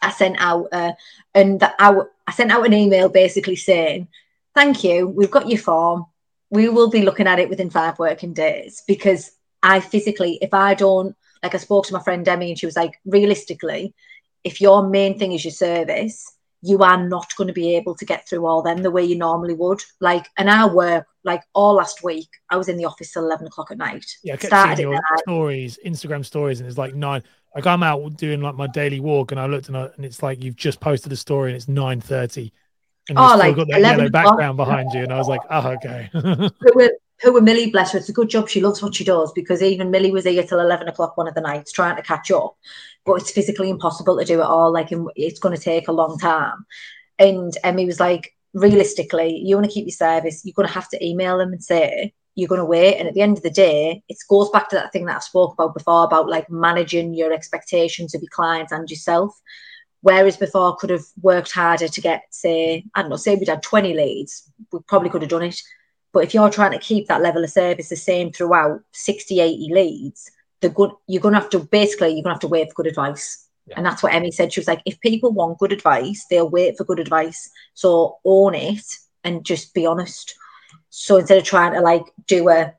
I 0.00 0.10
sent 0.10 0.36
out 0.38 0.68
uh, 0.72 0.92
and 1.34 1.60
the, 1.60 1.74
I, 1.78 2.00
I 2.26 2.32
sent 2.32 2.50
out 2.50 2.66
an 2.66 2.72
email 2.72 3.08
basically 3.08 3.56
saying, 3.56 4.08
"Thank 4.54 4.84
you, 4.84 5.08
we've 5.08 5.30
got 5.30 5.48
your 5.48 5.58
form. 5.58 6.06
We 6.50 6.68
will 6.68 6.88
be 6.88 7.02
looking 7.02 7.26
at 7.26 7.38
it 7.38 7.50
within 7.50 7.70
five 7.70 7.98
working 7.98 8.32
days 8.32 8.82
because 8.86 9.32
I 9.62 9.80
physically, 9.80 10.38
if 10.40 10.54
I 10.54 10.74
don't, 10.74 11.14
like 11.42 11.54
I 11.54 11.58
spoke 11.58 11.86
to 11.86 11.92
my 11.92 12.02
friend 12.02 12.24
Demi 12.24 12.50
and 12.50 12.58
she 12.58 12.66
was 12.66 12.76
like, 12.76 12.98
realistically, 13.04 13.94
if 14.44 14.60
your 14.60 14.88
main 14.88 15.18
thing 15.18 15.32
is 15.32 15.44
your 15.44 15.52
service." 15.52 16.34
You 16.62 16.78
are 16.78 17.08
not 17.08 17.34
going 17.36 17.48
to 17.48 17.54
be 17.54 17.76
able 17.76 17.94
to 17.94 18.04
get 18.04 18.28
through 18.28 18.46
all 18.46 18.62
them 18.62 18.82
the 18.82 18.90
way 18.90 19.04
you 19.04 19.16
normally 19.16 19.54
would. 19.54 19.82
Like 20.00 20.26
an 20.38 20.48
hour, 20.48 21.06
like 21.24 21.42
all 21.54 21.74
last 21.74 22.02
week, 22.02 22.28
I 22.50 22.56
was 22.56 22.68
in 22.68 22.76
the 22.76 22.84
office 22.84 23.12
till 23.12 23.24
11 23.24 23.46
o'clock 23.46 23.70
at 23.70 23.78
night. 23.78 24.04
Yeah, 24.22 24.34
I 24.34 24.36
kept 24.36 24.46
Started 24.48 24.76
seeing 24.76 24.90
your 24.90 25.00
stories, 25.18 25.78
Instagram 25.84 26.24
stories, 26.24 26.60
and 26.60 26.68
it's 26.68 26.78
like 26.78 26.94
nine. 26.94 27.22
Like 27.54 27.66
I'm 27.66 27.82
out 27.82 28.16
doing 28.16 28.40
like 28.40 28.56
my 28.56 28.66
daily 28.66 29.00
walk, 29.00 29.32
and 29.32 29.40
I 29.40 29.46
looked 29.46 29.68
and, 29.68 29.76
I, 29.76 29.88
and 29.96 30.04
it's 30.04 30.22
like 30.22 30.42
you've 30.42 30.56
just 30.56 30.80
posted 30.80 31.12
a 31.12 31.16
story, 31.16 31.50
and 31.50 31.56
it's 31.56 31.68
nine 31.68 32.00
thirty, 32.00 32.52
and 33.08 33.18
oh, 33.18 33.36
like 33.36 33.56
got 33.56 33.68
that 33.68 33.80
yellow 33.80 34.10
background 34.10 34.56
behind 34.56 34.92
you, 34.92 35.02
and 35.02 35.12
I 35.12 35.18
was 35.18 35.28
like, 35.28 35.40
oh 35.50 35.68
okay. 35.70 36.10
were 36.74 36.90
Millie, 37.24 37.70
bless 37.70 37.92
her, 37.92 37.98
it's 37.98 38.08
a 38.08 38.12
good 38.12 38.30
job 38.30 38.48
she 38.48 38.60
loves 38.60 38.80
what 38.80 38.94
she 38.94 39.04
does 39.04 39.32
because 39.32 39.62
even 39.62 39.90
Millie 39.90 40.12
was 40.12 40.24
here 40.24 40.42
till 40.44 40.60
11 40.60 40.86
o'clock 40.88 41.16
one 41.16 41.26
of 41.26 41.34
the 41.34 41.40
nights 41.40 41.72
trying 41.72 41.96
to 41.96 42.02
catch 42.02 42.30
up 42.30 42.56
but 43.08 43.22
it's 43.22 43.30
physically 43.30 43.70
impossible 43.70 44.18
to 44.18 44.24
do 44.24 44.40
it 44.40 44.46
all. 44.46 44.70
Like, 44.70 44.90
it's 45.16 45.40
going 45.40 45.56
to 45.56 45.62
take 45.62 45.88
a 45.88 45.92
long 45.92 46.18
time. 46.18 46.66
And 47.18 47.56
Emmy 47.64 47.86
was 47.86 47.98
like, 47.98 48.36
realistically, 48.52 49.40
you 49.44 49.56
want 49.56 49.66
to 49.66 49.72
keep 49.72 49.86
your 49.86 49.92
service, 49.92 50.44
you're 50.44 50.52
going 50.54 50.68
to 50.68 50.74
have 50.74 50.90
to 50.90 51.04
email 51.04 51.38
them 51.38 51.52
and 51.52 51.64
say, 51.64 52.12
you're 52.34 52.48
going 52.48 52.60
to 52.60 52.64
wait. 52.64 52.96
And 52.96 53.08
at 53.08 53.14
the 53.14 53.22
end 53.22 53.36
of 53.36 53.42
the 53.42 53.50
day, 53.50 54.02
it 54.08 54.18
goes 54.28 54.50
back 54.50 54.68
to 54.68 54.76
that 54.76 54.92
thing 54.92 55.06
that 55.06 55.16
I've 55.16 55.24
spoke 55.24 55.54
about 55.54 55.74
before 55.74 56.04
about 56.04 56.28
like 56.28 56.48
managing 56.50 57.14
your 57.14 57.32
expectations 57.32 58.14
of 58.14 58.20
your 58.20 58.30
clients 58.30 58.72
and 58.72 58.88
yourself. 58.88 59.40
Whereas 60.02 60.36
before, 60.36 60.72
I 60.72 60.76
could 60.78 60.90
have 60.90 61.04
worked 61.20 61.50
harder 61.50 61.88
to 61.88 62.00
get, 62.00 62.22
say, 62.30 62.84
I 62.94 63.00
don't 63.00 63.10
know, 63.10 63.16
say 63.16 63.34
we'd 63.34 63.48
had 63.48 63.62
20 63.62 63.94
leads, 63.94 64.48
we 64.70 64.78
probably 64.86 65.10
could 65.10 65.22
have 65.22 65.30
done 65.30 65.42
it. 65.42 65.60
But 66.12 66.24
if 66.24 66.34
you're 66.34 66.50
trying 66.50 66.72
to 66.72 66.78
keep 66.78 67.06
that 67.08 67.22
level 67.22 67.44
of 67.44 67.50
service 67.50 67.88
the 67.88 67.96
same 67.96 68.32
throughout 68.32 68.80
60, 68.92 69.40
80 69.40 69.68
leads, 69.72 70.30
the 70.60 70.68
good 70.68 70.90
you're 71.06 71.22
gonna 71.22 71.38
have 71.38 71.50
to 71.50 71.60
basically 71.60 72.14
you're 72.14 72.22
gonna 72.22 72.34
have 72.34 72.40
to 72.40 72.48
wait 72.48 72.68
for 72.68 72.82
good 72.82 72.90
advice. 72.90 73.46
Yeah. 73.66 73.74
And 73.76 73.86
that's 73.86 74.02
what 74.02 74.14
Emmy 74.14 74.30
said. 74.30 74.52
She 74.52 74.60
was 74.60 74.68
like, 74.68 74.82
if 74.86 75.00
people 75.00 75.32
want 75.32 75.58
good 75.58 75.72
advice, 75.72 76.24
they'll 76.30 76.48
wait 76.48 76.76
for 76.76 76.84
good 76.84 76.98
advice. 76.98 77.50
So 77.74 78.18
own 78.24 78.54
it 78.54 78.84
and 79.24 79.44
just 79.44 79.74
be 79.74 79.86
honest. 79.86 80.34
So 80.90 81.18
instead 81.18 81.38
of 81.38 81.44
trying 81.44 81.72
to 81.72 81.80
like 81.80 82.04
do 82.26 82.48
a 82.48 82.74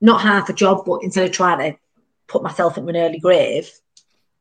not 0.00 0.20
half 0.20 0.48
a 0.48 0.52
job, 0.52 0.84
but 0.84 1.02
instead 1.02 1.24
of 1.24 1.32
trying 1.32 1.58
to 1.58 1.78
put 2.26 2.42
myself 2.42 2.76
into 2.76 2.90
an 2.90 2.96
early 2.96 3.18
grave, 3.18 3.70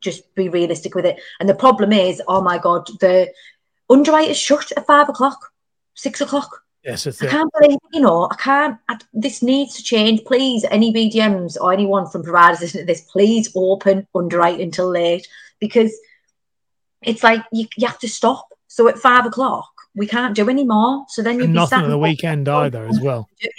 just 0.01 0.33
be 0.35 0.49
realistic 0.49 0.93
with 0.93 1.05
it. 1.05 1.19
And 1.39 1.47
the 1.47 1.55
problem 1.55 1.91
is, 1.91 2.21
oh 2.27 2.41
my 2.41 2.57
god, 2.57 2.87
the 2.99 3.31
underwriters 3.89 4.37
shut 4.37 4.71
at 4.75 4.85
five 4.85 5.09
o'clock, 5.09 5.51
six 5.93 6.21
o'clock. 6.21 6.61
Yes, 6.85 7.07
I 7.07 7.25
can't 7.25 7.51
believe, 7.59 7.79
you 7.93 7.99
know, 7.99 8.29
I 8.31 8.35
can't, 8.35 8.77
I, 8.87 8.99
this 9.11 9.41
needs 9.41 9.75
to 9.75 9.83
change. 9.83 10.23
Please, 10.23 10.63
any 10.69 10.93
BDMs 10.93 11.57
or 11.59 11.73
anyone 11.73 12.07
from 12.07 12.21
providers 12.21 12.61
listening 12.61 12.83
to 12.83 12.85
this, 12.85 13.01
please 13.01 13.51
open 13.55 14.05
underwriting 14.13 14.61
until 14.61 14.89
late 14.89 15.27
because 15.59 15.91
it's 17.01 17.23
like 17.23 17.43
you, 17.51 17.65
you 17.75 17.87
have 17.87 17.97
to 17.99 18.07
stop. 18.07 18.47
So 18.67 18.87
at 18.87 18.99
five 18.99 19.25
o'clock, 19.25 19.67
we 19.95 20.05
can't 20.05 20.35
do 20.35 20.47
any 20.47 20.63
more. 20.63 21.05
So 21.09 21.23
then 21.23 21.39
you'll 21.39 21.47
be 21.47 21.53
nothing 21.53 21.79
on 21.83 21.89
the 21.89 21.97
weekend 21.97 22.47
either, 22.47 22.85
as 22.85 22.99
well. 22.99 23.27
Yeah, 23.41 23.49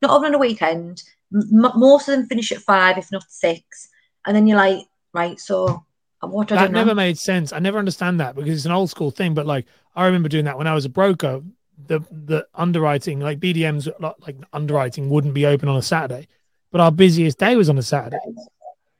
not 0.00 0.12
over 0.12 0.26
on 0.26 0.32
the 0.32 0.38
weekend. 0.38 1.02
M- 1.34 1.72
most 1.74 2.08
of 2.08 2.16
them 2.16 2.26
finish 2.26 2.52
at 2.52 2.58
five, 2.58 2.96
if 2.96 3.10
not 3.10 3.24
six. 3.28 3.88
And 4.24 4.36
then 4.36 4.46
you're 4.46 4.56
like, 4.56 4.86
right, 5.12 5.40
so 5.40 5.84
what 6.20 6.46
that 6.48 6.70
never 6.70 6.94
made 6.94 7.18
sense. 7.18 7.52
I 7.52 7.58
never 7.58 7.78
understand 7.78 8.20
that 8.20 8.36
because 8.36 8.54
it's 8.54 8.66
an 8.66 8.72
old 8.72 8.90
school 8.90 9.10
thing. 9.10 9.34
But 9.34 9.46
like, 9.46 9.66
I 9.96 10.06
remember 10.06 10.28
doing 10.28 10.44
that 10.44 10.58
when 10.58 10.68
I 10.68 10.74
was 10.74 10.84
a 10.84 10.90
broker 10.90 11.42
the 11.86 12.00
the 12.10 12.46
underwriting 12.54 13.20
like 13.20 13.38
BDMs 13.38 13.88
like 14.00 14.36
underwriting 14.52 15.08
wouldn't 15.08 15.34
be 15.34 15.46
open 15.46 15.68
on 15.68 15.76
a 15.76 15.82
Saturday, 15.82 16.26
but 16.70 16.80
our 16.80 16.90
busiest 16.90 17.38
day 17.38 17.56
was 17.56 17.68
on 17.68 17.78
a 17.78 17.82
Saturday, 17.82 18.18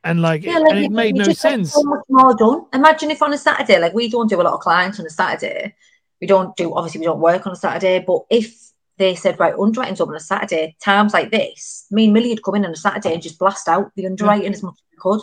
and 0.05 0.23
like, 0.23 0.45
yeah, 0.45 0.59
like 0.59 0.77
it, 0.77 0.85
it 0.85 0.91
made 0.93 1.17
no 1.17 1.25
sense. 1.33 1.73
So 1.73 1.83
much 1.83 2.05
more 2.09 2.35
done. 2.35 2.67
Imagine 2.73 3.11
if 3.11 3.23
on 3.23 3.33
a 3.33 3.39
Saturday, 3.39 3.79
like 3.79 3.95
we 3.95 4.09
don't 4.09 4.29
do 4.29 4.41
a 4.41 4.43
lot 4.43 4.55
of 4.55 4.61
clients 4.61 5.01
on 5.01 5.07
a 5.07 5.11
Saturday, 5.11 5.75
we 6.21 6.27
don't 6.27 6.57
do 6.57 6.75
obviously 6.75 7.01
we 7.01 7.07
don't 7.07 7.21
work 7.21 7.47
on 7.47 7.53
a 7.53 7.57
Saturday, 7.57 8.05
but 8.07 8.25
if 8.31 8.55
they 8.97 9.15
said 9.15 9.39
right 9.39 9.55
underwriting's 9.59 10.01
up 10.01 10.09
on 10.09 10.15
a 10.15 10.21
Saturday, 10.21 10.77
times 10.83 11.13
like 11.13 11.31
this, 11.31 11.87
me 11.91 12.05
and 12.05 12.13
Millie 12.13 12.31
would 12.31 12.43
come 12.43 12.57
in 12.57 12.65
on 12.65 12.73
a 12.73 12.77
Saturday 12.77 13.15
and 13.15 13.23
just 13.23 13.39
blast 13.39 13.69
out 13.69 13.93
the 13.95 14.07
underwriting 14.07 14.45
yeah. 14.45 14.51
as 14.51 14.63
much 14.63 14.75
as 14.75 14.85
we 14.91 14.99
could. 14.99 15.21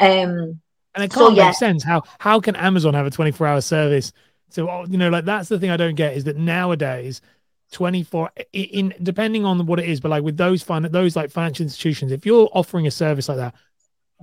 Um, 0.00 0.60
and 0.94 1.04
it 1.04 1.10
can't 1.10 1.12
so, 1.12 1.28
make 1.30 1.36
yeah. 1.38 1.52
sense. 1.52 1.84
How 1.84 2.02
how 2.18 2.40
can 2.40 2.56
Amazon 2.56 2.94
have 2.94 3.06
a 3.06 3.10
twenty 3.10 3.30
four 3.30 3.46
hour 3.46 3.60
service? 3.60 4.12
So 4.50 4.68
oh, 4.68 4.86
you 4.88 4.98
know, 4.98 5.10
like 5.10 5.24
that's 5.24 5.48
the 5.48 5.58
thing 5.58 5.70
I 5.70 5.76
don't 5.76 5.94
get 5.94 6.16
is 6.16 6.24
that 6.24 6.36
nowadays, 6.36 7.20
twenty 7.72 8.02
four 8.02 8.30
in 8.52 8.94
depending 9.02 9.44
on 9.44 9.66
what 9.66 9.78
it 9.78 9.88
is, 9.88 10.00
but 10.00 10.10
like 10.10 10.22
with 10.22 10.36
those 10.36 10.62
fun 10.62 10.88
those 10.90 11.16
like 11.16 11.30
financial 11.30 11.64
institutions, 11.64 12.12
if 12.12 12.24
you're 12.24 12.48
offering 12.52 12.86
a 12.86 12.90
service 12.90 13.28
like 13.28 13.38
that, 13.38 13.54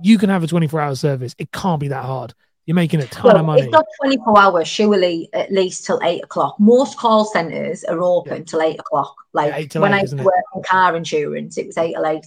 you 0.02 0.18
can 0.18 0.30
have 0.30 0.42
a 0.42 0.46
twenty 0.46 0.66
four 0.66 0.80
hour 0.80 0.94
service. 0.94 1.34
It 1.38 1.52
can't 1.52 1.80
be 1.80 1.88
that 1.88 2.04
hard. 2.04 2.34
You're 2.66 2.74
making 2.74 3.00
a 3.00 3.06
ton 3.06 3.32
well, 3.32 3.38
of 3.38 3.46
money. 3.46 3.62
It's 3.62 3.70
not 3.70 3.86
24 4.02 4.40
hours, 4.40 4.66
surely 4.66 5.28
at 5.32 5.52
least 5.52 5.86
till 5.86 6.00
eight 6.02 6.24
o'clock. 6.24 6.56
Most 6.58 6.98
call 6.98 7.24
centers 7.24 7.84
are 7.84 8.02
open 8.02 8.38
yeah. 8.38 8.42
till 8.42 8.60
eight 8.60 8.80
o'clock. 8.80 9.14
Like 9.32 9.72
yeah, 9.72 9.80
when 9.80 9.94
eight, 9.94 10.12
I 10.12 10.22
worked 10.22 10.48
in 10.56 10.62
car 10.64 10.96
insurance, 10.96 11.56
it 11.58 11.66
was 11.66 11.78
eight 11.78 11.94
or 11.96 12.04
eight. 12.04 12.26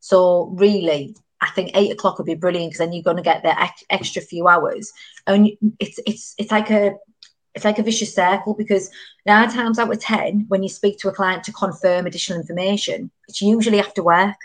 So 0.00 0.52
really, 0.58 1.16
I 1.40 1.48
think 1.50 1.70
eight 1.72 1.90
o'clock 1.90 2.18
would 2.18 2.26
be 2.26 2.34
brilliant 2.34 2.72
because 2.72 2.78
then 2.80 2.92
you're 2.92 3.02
going 3.02 3.16
to 3.16 3.22
get 3.22 3.42
the 3.42 3.56
extra 3.88 4.20
few 4.20 4.48
hours. 4.48 4.92
And 5.26 5.48
it's 5.78 5.98
it's 6.06 6.34
it's 6.36 6.50
like 6.50 6.70
a 6.70 6.96
it's 7.54 7.64
like 7.64 7.78
a 7.78 7.82
vicious 7.82 8.14
circle 8.14 8.54
because 8.54 8.90
nine 9.26 9.50
times 9.50 9.78
out 9.78 9.92
of 9.92 10.00
10, 10.00 10.46
when 10.48 10.62
you 10.62 10.68
speak 10.68 10.98
to 10.98 11.08
a 11.08 11.12
client 11.12 11.44
to 11.44 11.52
confirm 11.52 12.06
additional 12.06 12.38
information, 12.38 13.10
it's 13.28 13.42
usually 13.42 13.80
after 13.80 14.02
work. 14.02 14.36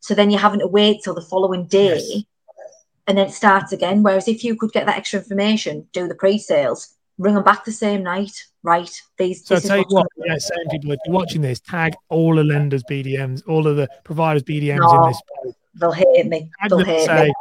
So 0.00 0.14
then 0.14 0.30
you're 0.30 0.40
having 0.40 0.60
to 0.60 0.66
wait 0.66 1.02
till 1.02 1.14
the 1.14 1.20
following 1.20 1.66
day 1.66 1.96
yes. 1.98 2.24
and 3.06 3.18
then 3.18 3.26
it 3.26 3.32
starts 3.32 3.72
again. 3.72 4.02
Whereas 4.02 4.28
if 4.28 4.44
you 4.44 4.56
could 4.56 4.72
get 4.72 4.86
that 4.86 4.96
extra 4.96 5.20
information, 5.20 5.86
do 5.92 6.08
the 6.08 6.14
pre 6.14 6.38
sales, 6.38 6.94
bring 7.18 7.34
them 7.34 7.44
back 7.44 7.64
the 7.64 7.72
same 7.72 8.02
night, 8.02 8.44
right? 8.62 8.90
These. 9.18 9.46
So 9.46 9.56
I'll 9.56 9.60
tell 9.60 9.78
you 9.78 9.84
what, 9.88 10.06
yeah, 10.24 10.38
saying 10.38 10.68
people, 10.70 10.92
if 10.92 11.00
you're 11.04 11.14
watching 11.14 11.42
this, 11.42 11.60
tag 11.60 11.94
all 12.08 12.36
the 12.36 12.44
lenders 12.44 12.84
BDMs, 12.90 13.42
all 13.46 13.66
of 13.66 13.76
the 13.76 13.88
providers 14.04 14.42
BDMs 14.44 14.80
no, 14.80 15.04
in 15.04 15.10
this. 15.10 15.54
They'll 15.74 15.92
hate 15.92 16.26
me. 16.26 16.50
Tag 16.60 16.70
they'll 16.70 16.84
hate 16.84 17.06
say, 17.06 17.24
me. 17.26 17.32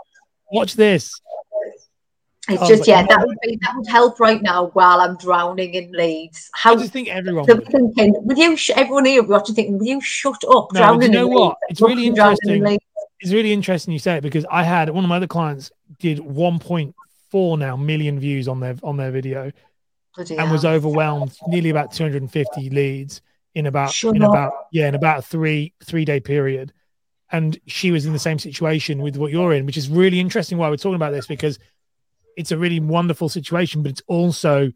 Watch 0.51 0.75
this 0.75 1.11
It's 2.47 2.61
oh, 2.61 2.67
just 2.67 2.87
yeah, 2.87 3.03
that 3.03 3.25
would 3.25 3.37
be 3.41 3.57
that 3.61 3.73
would 3.75 3.87
help 3.87 4.19
right 4.19 4.41
now 4.41 4.67
while 4.73 5.01
I'm 5.01 5.17
drowning 5.17 5.73
in 5.73 5.91
leads. 5.91 6.49
How 6.53 6.73
I 6.73 6.75
just 6.75 6.93
think 6.93 7.07
everyone 7.07 7.45
thinking 7.45 8.13
with 8.23 8.37
you, 8.37 8.55
everyone 8.75 9.05
here 9.05 9.23
watching 9.23 9.55
thinking, 9.55 9.79
will 9.79 9.85
you 9.85 10.01
shut 10.01 10.43
up? 10.49 10.71
No, 10.73 10.79
drowning 10.79 11.13
you 11.13 11.17
know 11.17 11.27
what? 11.27 11.57
It's 11.69 11.81
really 11.81 12.05
interesting. 12.05 12.79
It's 13.19 13.31
really 13.31 13.51
interesting 13.51 13.93
you 13.93 13.99
say 13.99 14.17
it 14.17 14.21
because 14.21 14.45
I 14.51 14.63
had 14.63 14.89
one 14.89 15.03
of 15.03 15.09
my 15.09 15.15
other 15.17 15.27
clients 15.27 15.71
did 15.99 16.19
1.4 16.19 17.57
now 17.57 17.75
million 17.75 18.19
views 18.19 18.47
on 18.47 18.59
their 18.59 18.75
on 18.83 18.97
their 18.97 19.09
video, 19.09 19.51
Bloody 20.15 20.35
and 20.35 20.45
hell. 20.45 20.51
was 20.51 20.65
overwhelmed, 20.65 21.35
nearly 21.47 21.71
about 21.71 21.93
250 21.93 22.69
leads 22.69 23.21
in 23.55 23.65
about 23.65 23.91
Shut 23.91 24.15
in 24.15 24.21
up. 24.21 24.29
about 24.29 24.53
yeah 24.71 24.87
in 24.87 24.93
about 24.93 25.19
a 25.19 25.21
three 25.23 25.73
three 25.83 26.05
day 26.05 26.19
period, 26.19 26.73
and 27.31 27.59
she 27.65 27.89
was 27.89 28.05
in 28.05 28.13
the 28.13 28.19
same 28.19 28.37
situation 28.37 29.01
with 29.01 29.17
what 29.17 29.31
you're 29.31 29.53
in, 29.53 29.65
which 29.65 29.77
is 29.77 29.89
really 29.89 30.19
interesting. 30.19 30.59
Why 30.59 30.69
we're 30.69 30.77
talking 30.77 30.95
about 30.95 31.11
this 31.11 31.25
because 31.25 31.57
it's 32.35 32.51
a 32.51 32.57
really 32.57 32.79
wonderful 32.79 33.29
situation, 33.29 33.81
but 33.81 33.91
it's 33.91 34.01
also, 34.07 34.71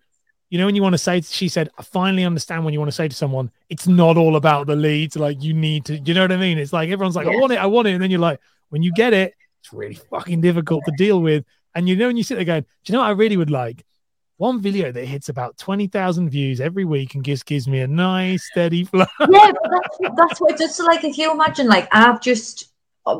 you 0.49 0.57
know, 0.57 0.65
when 0.65 0.75
you 0.75 0.81
want 0.81 0.93
to 0.93 0.97
say, 0.97 1.21
she 1.21 1.47
said, 1.47 1.69
I 1.77 1.83
finally 1.83 2.23
understand 2.23 2.65
when 2.65 2.73
you 2.73 2.79
want 2.79 2.89
to 2.91 2.95
say 2.95 3.07
to 3.07 3.15
someone, 3.15 3.51
it's 3.69 3.87
not 3.87 4.17
all 4.17 4.35
about 4.35 4.67
the 4.67 4.75
leads. 4.75 5.15
Like 5.15 5.43
you 5.43 5.53
need 5.53 5.85
to, 5.85 5.97
you 5.97 6.13
know 6.13 6.21
what 6.21 6.31
I 6.31 6.37
mean? 6.37 6.57
It's 6.57 6.73
like 6.73 6.89
everyone's 6.89 7.15
like, 7.15 7.27
yeah. 7.27 7.33
I 7.33 7.35
want 7.37 7.53
it, 7.53 7.57
I 7.57 7.65
want 7.65 7.87
it. 7.87 7.91
And 7.91 8.03
then 8.03 8.11
you're 8.11 8.19
like, 8.19 8.39
when 8.69 8.81
you 8.81 8.91
get 8.93 9.13
it, 9.13 9.33
it's 9.61 9.73
really 9.73 9.95
fucking 9.95 10.41
difficult 10.41 10.83
to 10.85 10.91
deal 10.97 11.21
with. 11.21 11.45
And 11.75 11.87
you 11.87 11.95
know, 11.95 12.07
when 12.07 12.17
you 12.17 12.23
sit 12.23 12.35
there 12.35 12.45
going, 12.45 12.63
do 12.63 12.67
you 12.85 12.93
know 12.93 12.99
what 12.99 13.07
I 13.07 13.11
really 13.11 13.37
would 13.37 13.51
like? 13.51 13.85
One 14.37 14.61
video 14.61 14.91
that 14.91 15.05
hits 15.05 15.27
about 15.27 15.57
20,000 15.57 16.29
views 16.29 16.61
every 16.61 16.85
week 16.85 17.13
and 17.13 17.25
just 17.25 17.45
gives 17.45 17.67
me 17.67 17.81
a 17.81 17.87
nice, 17.87 18.47
steady 18.51 18.85
flow. 18.85 19.05
yeah, 19.29 19.51
that's, 19.69 20.15
that's 20.15 20.39
what 20.39 20.57
just 20.57 20.79
like, 20.79 21.03
if 21.03 21.17
you 21.17 21.31
imagine, 21.31 21.67
like, 21.67 21.89
I've 21.91 22.21
just, 22.21 22.68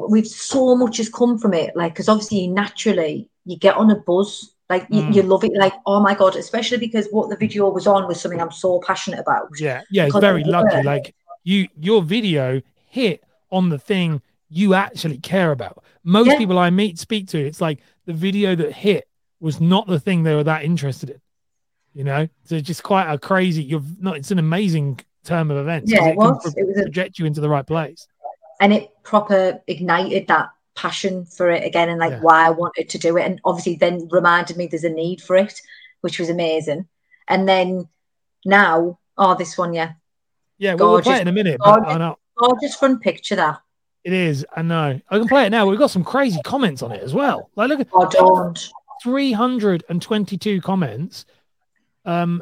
we've 0.09 0.27
so 0.27 0.75
much 0.75 0.97
has 0.97 1.09
come 1.09 1.37
from 1.37 1.53
it. 1.53 1.75
Like, 1.75 1.93
because 1.93 2.09
obviously, 2.09 2.47
naturally, 2.47 3.29
you 3.45 3.57
get 3.57 3.75
on 3.75 3.89
a 3.91 3.95
buzz. 3.95 4.55
Like 4.69 4.85
you, 4.91 5.01
mm. 5.01 5.15
you, 5.15 5.23
love 5.23 5.43
it, 5.43 5.51
like 5.55 5.73
oh 5.87 5.99
my 5.99 6.13
god! 6.13 6.35
Especially 6.35 6.77
because 6.77 7.07
what 7.09 7.31
the 7.31 7.35
video 7.35 7.67
was 7.71 7.87
on 7.87 8.07
was 8.07 8.21
something 8.21 8.39
I'm 8.39 8.51
so 8.51 8.79
passionate 8.85 9.19
about. 9.19 9.47
Yeah, 9.57 9.81
yeah, 9.89 10.05
it's 10.05 10.19
very 10.19 10.43
lucky. 10.43 10.83
Like 10.83 11.15
you, 11.43 11.67
your 11.75 12.03
video 12.03 12.61
hit 12.85 13.23
on 13.51 13.69
the 13.69 13.79
thing 13.79 14.21
you 14.47 14.75
actually 14.75 15.17
care 15.17 15.51
about. 15.51 15.83
Most 16.03 16.27
yeah. 16.27 16.37
people 16.37 16.59
I 16.59 16.69
meet 16.69 16.99
speak 16.99 17.27
to, 17.29 17.39
it's 17.39 17.61
like 17.61 17.79
the 18.05 18.13
video 18.13 18.55
that 18.55 18.71
hit 18.71 19.07
was 19.39 19.59
not 19.59 19.87
the 19.87 19.99
thing 19.99 20.21
they 20.21 20.35
were 20.35 20.43
that 20.43 20.63
interested 20.63 21.09
in. 21.09 21.21
You 21.93 22.03
know, 22.03 22.27
so 22.43 22.55
it's 22.55 22.67
just 22.67 22.83
quite 22.83 23.11
a 23.11 23.17
crazy. 23.17 23.63
You're 23.63 23.81
not. 23.99 24.17
It's 24.17 24.29
an 24.29 24.37
amazing 24.37 24.99
term 25.23 25.49
of 25.49 25.57
events. 25.57 25.91
Yeah, 25.91 26.05
it, 26.05 26.11
it 26.11 26.17
was. 26.17 26.53
It 26.55 26.67
was 26.67 26.77
a, 26.77 26.83
project 26.83 27.17
you 27.17 27.25
into 27.25 27.41
the 27.41 27.49
right 27.49 27.65
place, 27.65 28.07
and 28.59 28.73
it 28.73 28.91
proper 29.03 29.61
ignited 29.67 30.27
that 30.27 30.49
passion 30.75 31.25
for 31.25 31.49
it 31.49 31.65
again 31.65 31.89
and 31.89 31.99
like 31.99 32.11
yeah. 32.11 32.21
why 32.21 32.45
I 32.45 32.49
wanted 32.51 32.89
to 32.89 32.97
do 32.97 33.17
it. 33.17 33.25
And 33.25 33.41
obviously 33.43 33.75
then 33.75 34.07
reminded 34.09 34.57
me 34.57 34.67
there's 34.67 34.83
a 34.83 34.89
need 34.89 35.21
for 35.21 35.35
it, 35.35 35.61
which 36.01 36.19
was 36.19 36.29
amazing. 36.29 36.87
And 37.27 37.47
then 37.47 37.87
now, 38.45 38.99
oh, 39.17 39.35
this 39.35 39.57
one, 39.57 39.73
yeah. 39.73 39.93
Yeah, 40.57 40.73
we'll, 40.73 40.91
we'll 40.91 41.01
play 41.01 41.17
it 41.17 41.21
in 41.21 41.27
a 41.27 41.33
minute. 41.33 41.59
Gorgeous, 41.63 41.93
I 41.93 41.97
know. 41.97 42.17
gorgeous 42.37 42.75
front 42.75 43.01
picture 43.01 43.35
that. 43.35 43.61
It 44.03 44.13
is. 44.13 44.45
I 44.55 44.61
know. 44.61 44.99
I 45.09 45.17
can 45.17 45.27
play 45.27 45.45
it 45.45 45.49
now. 45.49 45.65
We've 45.65 45.79
got 45.79 45.91
some 45.91 46.03
crazy 46.03 46.39
comments 46.43 46.81
on 46.81 46.91
it 46.91 47.03
as 47.03 47.13
well. 47.13 47.49
Like, 47.55 47.69
look 47.69 47.81
at 47.81 47.87
oh, 47.93 48.53
322 49.03 50.61
comments. 50.61 51.25
Um, 52.05 52.41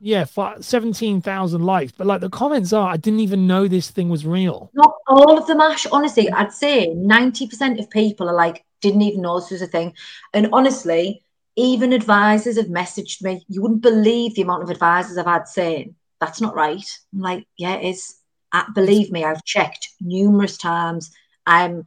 yeah, 0.00 0.24
17,000 0.24 1.62
likes. 1.62 1.92
But 1.92 2.06
like 2.06 2.20
the 2.20 2.30
comments 2.30 2.72
are, 2.72 2.88
I 2.88 2.96
didn't 2.96 3.20
even 3.20 3.46
know 3.46 3.66
this 3.66 3.90
thing 3.90 4.08
was 4.08 4.24
real. 4.24 4.70
Not 4.74 4.94
all 5.08 5.38
of 5.38 5.46
them, 5.46 5.60
Ash. 5.60 5.86
Honestly, 5.86 6.30
I'd 6.30 6.52
say 6.52 6.88
90% 6.88 7.80
of 7.80 7.90
people 7.90 8.28
are 8.28 8.34
like, 8.34 8.64
didn't 8.80 9.02
even 9.02 9.22
know 9.22 9.40
this 9.40 9.50
was 9.50 9.62
a 9.62 9.66
thing. 9.66 9.94
And 10.32 10.48
honestly, 10.52 11.24
even 11.56 11.92
advisors 11.92 12.56
have 12.56 12.66
messaged 12.66 13.22
me. 13.22 13.44
You 13.48 13.62
wouldn't 13.62 13.82
believe 13.82 14.34
the 14.34 14.42
amount 14.42 14.62
of 14.62 14.70
advisors 14.70 15.18
I've 15.18 15.26
had 15.26 15.48
saying, 15.48 15.96
that's 16.20 16.40
not 16.40 16.54
right. 16.54 16.86
I'm 17.12 17.20
like, 17.20 17.46
yeah, 17.56 17.74
it 17.74 17.88
is. 17.90 18.14
Uh, 18.52 18.64
believe 18.74 19.10
me, 19.10 19.24
I've 19.24 19.44
checked 19.44 19.90
numerous 20.00 20.56
times. 20.56 21.10
I'm, 21.46 21.84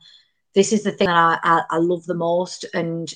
this 0.54 0.74
is 0.74 0.84
the 0.84 0.92
thing 0.92 1.08
that 1.08 1.16
I, 1.16 1.40
I, 1.44 1.62
I 1.72 1.78
love 1.78 2.06
the 2.06 2.14
most. 2.14 2.66
And 2.74 3.12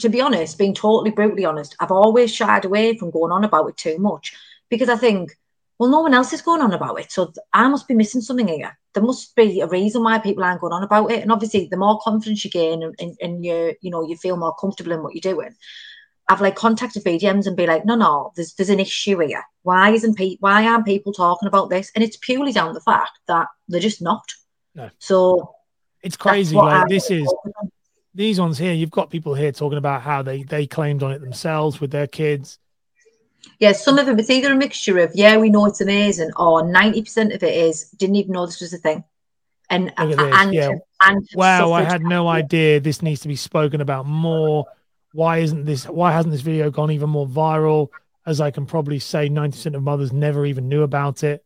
to 0.00 0.08
be 0.08 0.20
honest, 0.20 0.58
being 0.58 0.74
totally 0.74 1.10
brutally 1.10 1.44
honest, 1.44 1.76
I've 1.80 1.90
always 1.90 2.34
shied 2.34 2.64
away 2.64 2.96
from 2.96 3.10
going 3.10 3.32
on 3.32 3.44
about 3.44 3.68
it 3.68 3.76
too 3.76 3.98
much 3.98 4.34
because 4.68 4.88
I 4.88 4.96
think, 4.96 5.36
well, 5.78 5.90
no 5.90 6.00
one 6.00 6.14
else 6.14 6.32
is 6.32 6.42
going 6.42 6.60
on 6.60 6.72
about 6.72 6.98
it. 6.98 7.12
So 7.12 7.32
I 7.52 7.68
must 7.68 7.86
be 7.86 7.94
missing 7.94 8.20
something 8.20 8.48
here. 8.48 8.76
There 8.94 9.02
must 9.02 9.34
be 9.36 9.60
a 9.60 9.68
reason 9.68 10.02
why 10.02 10.18
people 10.18 10.42
aren't 10.42 10.60
going 10.60 10.72
on 10.72 10.82
about 10.82 11.10
it. 11.10 11.22
And 11.22 11.30
obviously, 11.30 11.68
the 11.70 11.76
more 11.76 12.00
confidence 12.00 12.44
you 12.44 12.50
gain 12.50 12.82
and, 12.82 12.94
and, 12.98 13.16
and 13.20 13.44
you, 13.44 13.74
you 13.80 13.90
know, 13.90 14.06
you 14.06 14.16
feel 14.16 14.36
more 14.36 14.54
comfortable 14.56 14.92
in 14.92 15.02
what 15.02 15.14
you're 15.14 15.34
doing. 15.34 15.54
I've 16.28 16.40
like 16.40 16.56
contacted 16.56 17.04
BDMs 17.04 17.46
and 17.46 17.56
be 17.56 17.66
like, 17.66 17.86
no, 17.86 17.94
no, 17.94 18.32
there's 18.36 18.54
there's 18.54 18.68
an 18.68 18.80
issue 18.80 19.18
here. 19.20 19.44
Why 19.62 19.90
isn't 19.90 20.16
pe- 20.16 20.36
why 20.40 20.66
aren't 20.66 20.84
people 20.84 21.12
talking 21.12 21.48
about 21.48 21.70
this? 21.70 21.90
And 21.94 22.04
it's 22.04 22.18
purely 22.18 22.52
down 22.52 22.74
the 22.74 22.80
fact 22.80 23.12
that 23.28 23.46
they're 23.68 23.80
just 23.80 24.02
not. 24.02 24.24
No. 24.74 24.90
So 24.98 25.54
it's 26.02 26.16
crazy. 26.16 26.54
Like 26.54 26.84
I 26.84 26.88
this 26.88 27.10
is 27.10 27.32
these 28.18 28.40
ones 28.40 28.58
here, 28.58 28.72
you've 28.72 28.90
got 28.90 29.10
people 29.10 29.32
here 29.32 29.52
talking 29.52 29.78
about 29.78 30.02
how 30.02 30.22
they 30.22 30.42
they 30.42 30.66
claimed 30.66 31.04
on 31.04 31.12
it 31.12 31.20
themselves 31.20 31.80
with 31.80 31.92
their 31.92 32.08
kids. 32.08 32.58
Yeah, 33.60 33.70
some 33.72 33.96
of 33.96 34.06
them 34.06 34.18
it's 34.18 34.28
either 34.28 34.52
a 34.52 34.56
mixture 34.56 34.98
of 34.98 35.12
yeah, 35.14 35.36
we 35.36 35.50
know 35.50 35.66
it's 35.66 35.80
amazing, 35.80 36.32
or 36.36 36.66
ninety 36.66 37.00
percent 37.00 37.32
of 37.32 37.44
it 37.44 37.54
is 37.54 37.88
didn't 37.90 38.16
even 38.16 38.32
know 38.32 38.44
this 38.44 38.60
was 38.60 38.74
a 38.74 38.78
thing. 38.78 39.04
And 39.70 39.92
and, 39.96 40.52
yeah. 40.52 40.72
and 41.00 41.28
wow, 41.34 41.72
I 41.72 41.84
had 41.84 42.02
no 42.02 42.26
idea 42.26 42.80
this 42.80 43.02
needs 43.02 43.20
to 43.20 43.28
be 43.28 43.36
spoken 43.36 43.80
about 43.80 44.04
more. 44.04 44.66
Why 45.12 45.38
isn't 45.38 45.64
this? 45.64 45.84
Why 45.84 46.10
hasn't 46.10 46.32
this 46.32 46.40
video 46.40 46.72
gone 46.72 46.90
even 46.90 47.10
more 47.10 47.26
viral? 47.26 47.88
As 48.26 48.40
I 48.40 48.50
can 48.50 48.66
probably 48.66 48.98
say, 48.98 49.28
ninety 49.28 49.56
percent 49.56 49.76
of 49.76 49.84
mothers 49.84 50.12
never 50.12 50.44
even 50.44 50.68
knew 50.68 50.82
about 50.82 51.22
it. 51.22 51.44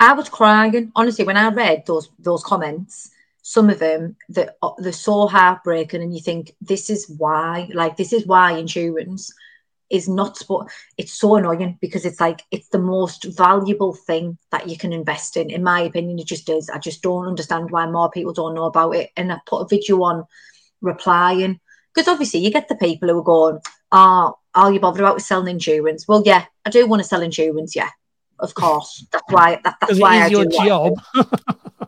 I 0.00 0.14
was 0.14 0.28
crying 0.28 0.90
honestly 0.96 1.24
when 1.24 1.36
I 1.36 1.50
read 1.50 1.86
those 1.86 2.10
those 2.18 2.42
comments 2.42 3.11
some 3.42 3.68
of 3.68 3.78
them 3.80 4.16
that 4.30 4.56
uh, 4.62 4.70
they're 4.78 4.92
so 4.92 5.26
heartbreaking 5.26 6.02
and 6.02 6.14
you 6.14 6.20
think 6.20 6.54
this 6.60 6.88
is 6.88 7.12
why 7.18 7.68
like 7.74 7.96
this 7.96 8.12
is 8.12 8.26
why 8.26 8.52
insurance 8.52 9.34
is 9.90 10.08
not 10.08 10.38
sport 10.38 10.70
it's 10.96 11.12
so 11.12 11.36
annoying 11.36 11.76
because 11.80 12.06
it's 12.06 12.20
like 12.20 12.42
it's 12.50 12.68
the 12.68 12.78
most 12.78 13.24
valuable 13.24 13.92
thing 13.92 14.38
that 14.50 14.68
you 14.68 14.78
can 14.78 14.92
invest 14.92 15.36
in. 15.36 15.50
In 15.50 15.62
my 15.62 15.80
opinion 15.80 16.18
it 16.18 16.26
just 16.26 16.48
is. 16.48 16.70
I 16.70 16.78
just 16.78 17.02
don't 17.02 17.26
understand 17.26 17.70
why 17.70 17.86
more 17.86 18.10
people 18.10 18.32
don't 18.32 18.54
know 18.54 18.64
about 18.64 18.92
it. 18.92 19.10
And 19.16 19.30
i 19.30 19.38
put 19.44 19.60
a 19.60 19.68
video 19.68 20.02
on 20.02 20.24
replying 20.80 21.60
because 21.92 22.08
obviously 22.08 22.40
you 22.40 22.50
get 22.50 22.68
the 22.68 22.76
people 22.76 23.08
who 23.08 23.18
are 23.18 23.22
going 23.22 23.58
oh 23.90 24.38
are 24.54 24.72
you 24.72 24.80
bothered 24.80 25.00
about 25.02 25.20
selling 25.20 25.56
insurance? 25.56 26.06
Well 26.06 26.22
yeah 26.24 26.46
i 26.64 26.70
do 26.70 26.86
want 26.86 27.02
to 27.02 27.08
sell 27.08 27.22
insurance 27.22 27.74
yeah 27.76 27.90
of 28.38 28.54
course. 28.54 29.04
That's 29.12 29.30
why 29.30 29.60
that, 29.62 29.76
that's 29.80 30.00
why 30.00 30.22
i 30.22 30.26
your 30.28 30.46
do 30.46 30.56
job. 30.56 30.94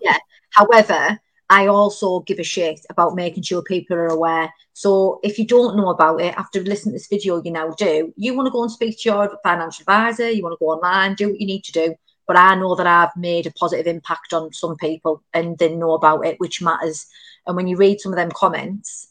yeah. 0.03 0.19
However 0.51 1.19
I 1.55 1.69
also 1.69 2.19
give 2.19 2.41
a 2.41 2.43
shit 2.43 2.85
about 2.91 3.15
making 3.15 3.45
sure 3.45 3.63
people 3.63 3.97
are 3.97 4.09
aware. 4.09 4.53
So 4.73 5.21
if 5.23 5.39
you 5.39 5.47
don't 5.47 5.77
know 5.77 5.91
about 5.91 6.21
it 6.21 6.35
after 6.37 6.61
listening 6.61 6.95
to 6.95 6.99
this 6.99 7.07
video, 7.07 7.41
you 7.41 7.53
now 7.53 7.71
do. 7.79 8.13
You 8.17 8.35
want 8.35 8.49
to 8.49 8.51
go 8.51 8.65
and 8.65 8.73
speak 8.73 8.99
to 8.99 9.09
your 9.09 9.39
financial 9.45 9.83
advisor, 9.83 10.29
you 10.29 10.43
want 10.43 10.55
to 10.55 10.65
go 10.65 10.73
online, 10.73 11.15
do 11.15 11.29
what 11.29 11.41
you 11.41 11.47
need 11.47 11.63
to 11.63 11.71
do. 11.71 11.95
But 12.27 12.37
I 12.37 12.57
know 12.57 12.75
that 12.75 12.89
I've 12.89 13.17
made 13.17 13.47
a 13.47 13.53
positive 13.53 13.87
impact 13.87 14.33
on 14.33 14.53
some 14.53 14.75
people 14.75 15.23
and 15.33 15.57
they 15.57 15.73
know 15.73 15.93
about 15.93 16.27
it, 16.27 16.41
which 16.41 16.61
matters. 16.61 17.07
And 17.47 17.55
when 17.55 17.69
you 17.69 17.77
read 17.77 18.01
some 18.01 18.11
of 18.11 18.17
them 18.17 18.33
comments, 18.33 19.07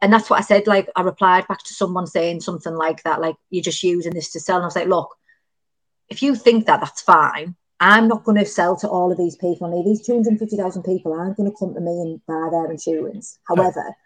and 0.00 0.12
that's 0.12 0.30
what 0.30 0.38
I 0.38 0.42
said, 0.42 0.68
like 0.68 0.88
I 0.94 1.02
replied 1.02 1.48
back 1.48 1.64
to 1.64 1.74
someone 1.74 2.06
saying 2.06 2.42
something 2.42 2.76
like 2.76 3.02
that, 3.02 3.20
like 3.20 3.34
you're 3.50 3.64
just 3.64 3.82
using 3.82 4.14
this 4.14 4.30
to 4.32 4.40
sell. 4.40 4.58
And 4.58 4.62
I 4.62 4.66
was 4.66 4.76
like, 4.76 4.86
look, 4.86 5.16
if 6.08 6.22
you 6.22 6.36
think 6.36 6.66
that, 6.66 6.78
that's 6.78 7.02
fine 7.02 7.56
I'm 7.82 8.06
not 8.06 8.22
going 8.22 8.38
to 8.38 8.46
sell 8.46 8.76
to 8.76 8.88
all 8.88 9.10
of 9.10 9.18
these 9.18 9.34
people. 9.34 9.66
Only 9.66 9.82
these 9.82 10.06
250,000 10.06 10.84
people 10.84 11.12
aren't 11.12 11.36
going 11.36 11.50
to 11.50 11.56
come 11.58 11.74
to 11.74 11.80
me 11.80 11.90
and 11.90 12.24
buy 12.26 12.48
their 12.52 12.70
insurance. 12.70 13.40
However, 13.48 13.96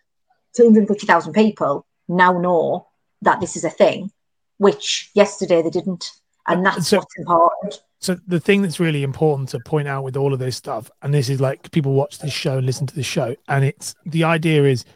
250,000 0.56 1.34
people 1.34 1.86
now 2.08 2.40
know 2.40 2.88
that 3.20 3.38
this 3.38 3.54
is 3.54 3.64
a 3.64 3.70
thing, 3.70 4.10
which 4.56 5.10
yesterday 5.14 5.60
they 5.60 5.68
didn't. 5.68 6.10
And 6.48 6.64
that's 6.64 6.88
so, 6.88 6.96
what's 6.96 7.18
important. 7.18 7.82
So 8.00 8.16
the 8.26 8.40
thing 8.40 8.62
that's 8.62 8.80
really 8.80 9.02
important 9.02 9.50
to 9.50 9.60
point 9.66 9.88
out 9.88 10.04
with 10.04 10.16
all 10.16 10.32
of 10.32 10.38
this 10.38 10.56
stuff, 10.56 10.90
and 11.02 11.12
this 11.12 11.28
is 11.28 11.42
like 11.42 11.70
people 11.70 11.92
watch 11.92 12.18
this 12.18 12.32
show 12.32 12.56
and 12.56 12.64
listen 12.64 12.86
to 12.86 12.94
the 12.94 13.02
show, 13.02 13.36
and 13.46 13.62
it's 13.62 13.94
the 14.06 14.24
idea 14.24 14.64
is 14.64 14.86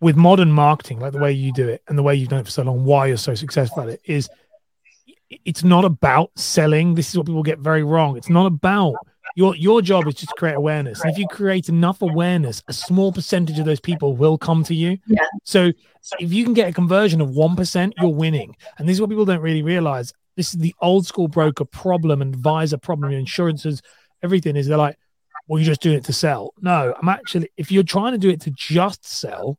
with 0.00 0.16
modern 0.16 0.52
marketing, 0.52 1.00
like 1.00 1.12
the 1.12 1.18
way 1.18 1.32
you 1.32 1.52
do 1.52 1.68
it 1.68 1.82
and 1.86 1.98
the 1.98 2.02
way 2.02 2.14
you've 2.14 2.30
done 2.30 2.40
it 2.40 2.46
for 2.46 2.50
so 2.50 2.62
long, 2.62 2.82
why 2.82 3.08
you're 3.08 3.18
so 3.18 3.34
successful 3.34 3.82
at 3.82 3.90
it 3.90 4.00
is– 4.06 4.30
it's 5.44 5.64
not 5.64 5.84
about 5.84 6.30
selling. 6.36 6.94
This 6.94 7.10
is 7.10 7.16
what 7.16 7.26
people 7.26 7.42
get 7.42 7.58
very 7.58 7.82
wrong. 7.82 8.16
It's 8.16 8.28
not 8.28 8.46
about 8.46 8.94
your 9.36 9.54
your 9.56 9.80
job 9.80 10.06
is 10.08 10.14
just 10.14 10.30
to 10.30 10.34
create 10.36 10.56
awareness. 10.56 11.00
And 11.02 11.10
if 11.10 11.18
you 11.18 11.26
create 11.28 11.68
enough 11.68 12.02
awareness, 12.02 12.62
a 12.68 12.72
small 12.72 13.12
percentage 13.12 13.58
of 13.58 13.64
those 13.64 13.80
people 13.80 14.16
will 14.16 14.38
come 14.38 14.64
to 14.64 14.74
you. 14.74 14.98
Yeah. 15.06 15.24
So 15.44 15.72
if 16.18 16.32
you 16.32 16.44
can 16.44 16.54
get 16.54 16.68
a 16.68 16.72
conversion 16.72 17.20
of 17.20 17.30
one 17.30 17.56
percent, 17.56 17.94
you're 17.98 18.10
winning. 18.10 18.56
And 18.78 18.88
this 18.88 18.94
is 18.94 19.00
what 19.00 19.10
people 19.10 19.24
don't 19.24 19.40
really 19.40 19.62
realize. 19.62 20.12
This 20.36 20.52
is 20.54 20.60
the 20.60 20.74
old 20.80 21.06
school 21.06 21.28
broker 21.28 21.64
problem 21.64 22.22
and 22.22 22.34
advisor 22.34 22.78
problem, 22.78 23.10
Your 23.10 23.20
insurances, 23.20 23.82
everything 24.22 24.56
is 24.56 24.66
they're 24.66 24.78
like, 24.78 24.98
well, 25.46 25.58
you're 25.58 25.66
just 25.66 25.82
doing 25.82 25.96
it 25.96 26.04
to 26.04 26.12
sell. 26.12 26.54
No, 26.60 26.94
I'm 27.00 27.08
actually 27.08 27.50
if 27.56 27.70
you're 27.70 27.82
trying 27.82 28.12
to 28.12 28.18
do 28.18 28.30
it 28.30 28.40
to 28.42 28.50
just 28.50 29.06
sell, 29.06 29.58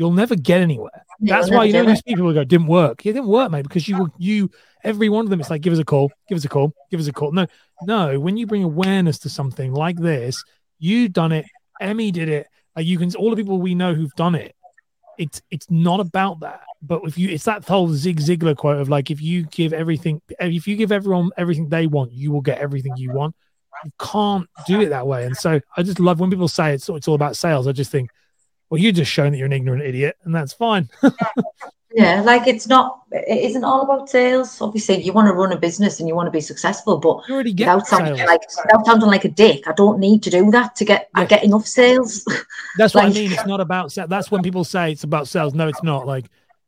you'll 0.00 0.12
never 0.12 0.34
get 0.34 0.62
anywhere. 0.62 1.04
That's 1.20 1.50
why 1.50 1.64
you 1.64 1.74
know 1.74 1.84
these 1.84 2.00
people 2.00 2.24
will 2.24 2.32
go, 2.32 2.42
didn't 2.42 2.68
work. 2.68 3.04
It 3.04 3.12
didn't 3.12 3.28
work, 3.28 3.50
mate, 3.50 3.64
because 3.64 3.86
you 3.86 4.10
you 4.16 4.50
every 4.82 5.10
one 5.10 5.26
of 5.26 5.30
them, 5.30 5.40
it's 5.40 5.50
like, 5.50 5.60
give 5.60 5.74
us 5.74 5.78
a 5.78 5.84
call, 5.84 6.10
give 6.26 6.36
us 6.36 6.44
a 6.46 6.48
call, 6.48 6.72
give 6.90 6.98
us 6.98 7.06
a 7.06 7.12
call. 7.12 7.32
No, 7.32 7.46
no, 7.82 8.18
when 8.18 8.38
you 8.38 8.46
bring 8.46 8.64
awareness 8.64 9.18
to 9.18 9.28
something 9.28 9.74
like 9.74 9.98
this, 9.98 10.42
you 10.78 11.10
done 11.10 11.32
it, 11.32 11.44
Emmy 11.82 12.10
did 12.12 12.30
it. 12.30 12.46
Like 12.74 12.86
you 12.86 12.96
can 12.96 13.14
all 13.16 13.28
the 13.28 13.36
people 13.36 13.58
we 13.58 13.74
know 13.74 13.92
who've 13.92 14.14
done 14.14 14.34
it. 14.34 14.56
It's 15.18 15.42
it's 15.50 15.70
not 15.70 16.00
about 16.00 16.40
that. 16.40 16.62
But 16.80 17.02
if 17.04 17.18
you 17.18 17.28
it's 17.28 17.44
that 17.44 17.68
whole 17.68 17.88
Zig 17.92 18.20
Ziglar 18.20 18.56
quote 18.56 18.80
of 18.80 18.88
like 18.88 19.10
if 19.10 19.20
you 19.20 19.42
give 19.42 19.74
everything 19.74 20.22
if 20.40 20.66
you 20.66 20.76
give 20.76 20.92
everyone 20.92 21.28
everything 21.36 21.68
they 21.68 21.86
want, 21.86 22.12
you 22.12 22.32
will 22.32 22.40
get 22.40 22.56
everything 22.56 22.96
you 22.96 23.12
want. 23.12 23.34
You 23.84 23.90
can't 24.00 24.48
do 24.66 24.80
it 24.80 24.88
that 24.88 25.06
way. 25.06 25.26
And 25.26 25.36
so 25.36 25.60
I 25.76 25.82
just 25.82 26.00
love 26.00 26.20
when 26.20 26.30
people 26.30 26.48
say 26.48 26.72
it's 26.72 26.88
it's 26.88 27.06
all 27.06 27.14
about 27.14 27.36
sales. 27.36 27.66
I 27.66 27.72
just 27.72 27.90
think, 27.90 28.08
well, 28.70 28.80
you're 28.80 28.92
just 28.92 29.10
showing 29.10 29.32
that 29.32 29.38
you're 29.38 29.46
an 29.46 29.52
ignorant 29.52 29.82
idiot, 29.82 30.16
and 30.24 30.34
that's 30.34 30.52
fine. 30.52 30.88
Yeah, 31.92 32.20
like 32.20 32.46
it's 32.46 32.68
not, 32.68 33.00
it 33.10 33.44
isn't 33.50 33.64
all 33.64 33.80
about 33.82 34.08
sales. 34.08 34.60
Obviously, 34.60 35.02
you 35.02 35.12
want 35.12 35.26
to 35.26 35.32
run 35.34 35.50
a 35.50 35.58
business 35.58 35.98
and 35.98 36.08
you 36.08 36.14
want 36.14 36.28
to 36.28 36.30
be 36.30 36.40
successful, 36.40 36.98
but 36.98 37.24
You 37.26 37.34
already 37.34 37.52
get 37.52 37.64
without 37.66 37.88
sounding 37.88 38.16
sales. 38.16 38.28
like 38.28 38.40
without 38.64 38.86
sounding 38.86 39.08
like 39.08 39.24
a 39.24 39.28
dick, 39.28 39.66
I 39.66 39.72
don't 39.72 39.98
need 39.98 40.22
to 40.22 40.30
do 40.30 40.52
that 40.52 40.76
to 40.76 40.84
get 40.84 41.08
I 41.16 41.22
Yeah. 41.22 41.26
get 41.26 41.42
enough 41.42 41.66
sales. 41.66 42.24
That's 42.78 42.94
what 42.94 43.06
I 43.06 43.08
mean. 43.10 43.32
It's 43.32 43.44
not 43.44 43.60
about 43.60 43.90
sales. 43.90 44.08
That's 44.08 44.30
when 44.30 44.40
people 44.40 44.62
say 44.62 44.92
it's 44.92 45.02
about 45.02 45.26
sales. 45.26 45.52
No, 45.52 45.66
it's 45.66 45.82
not. 45.82 46.06
Like 46.06 46.26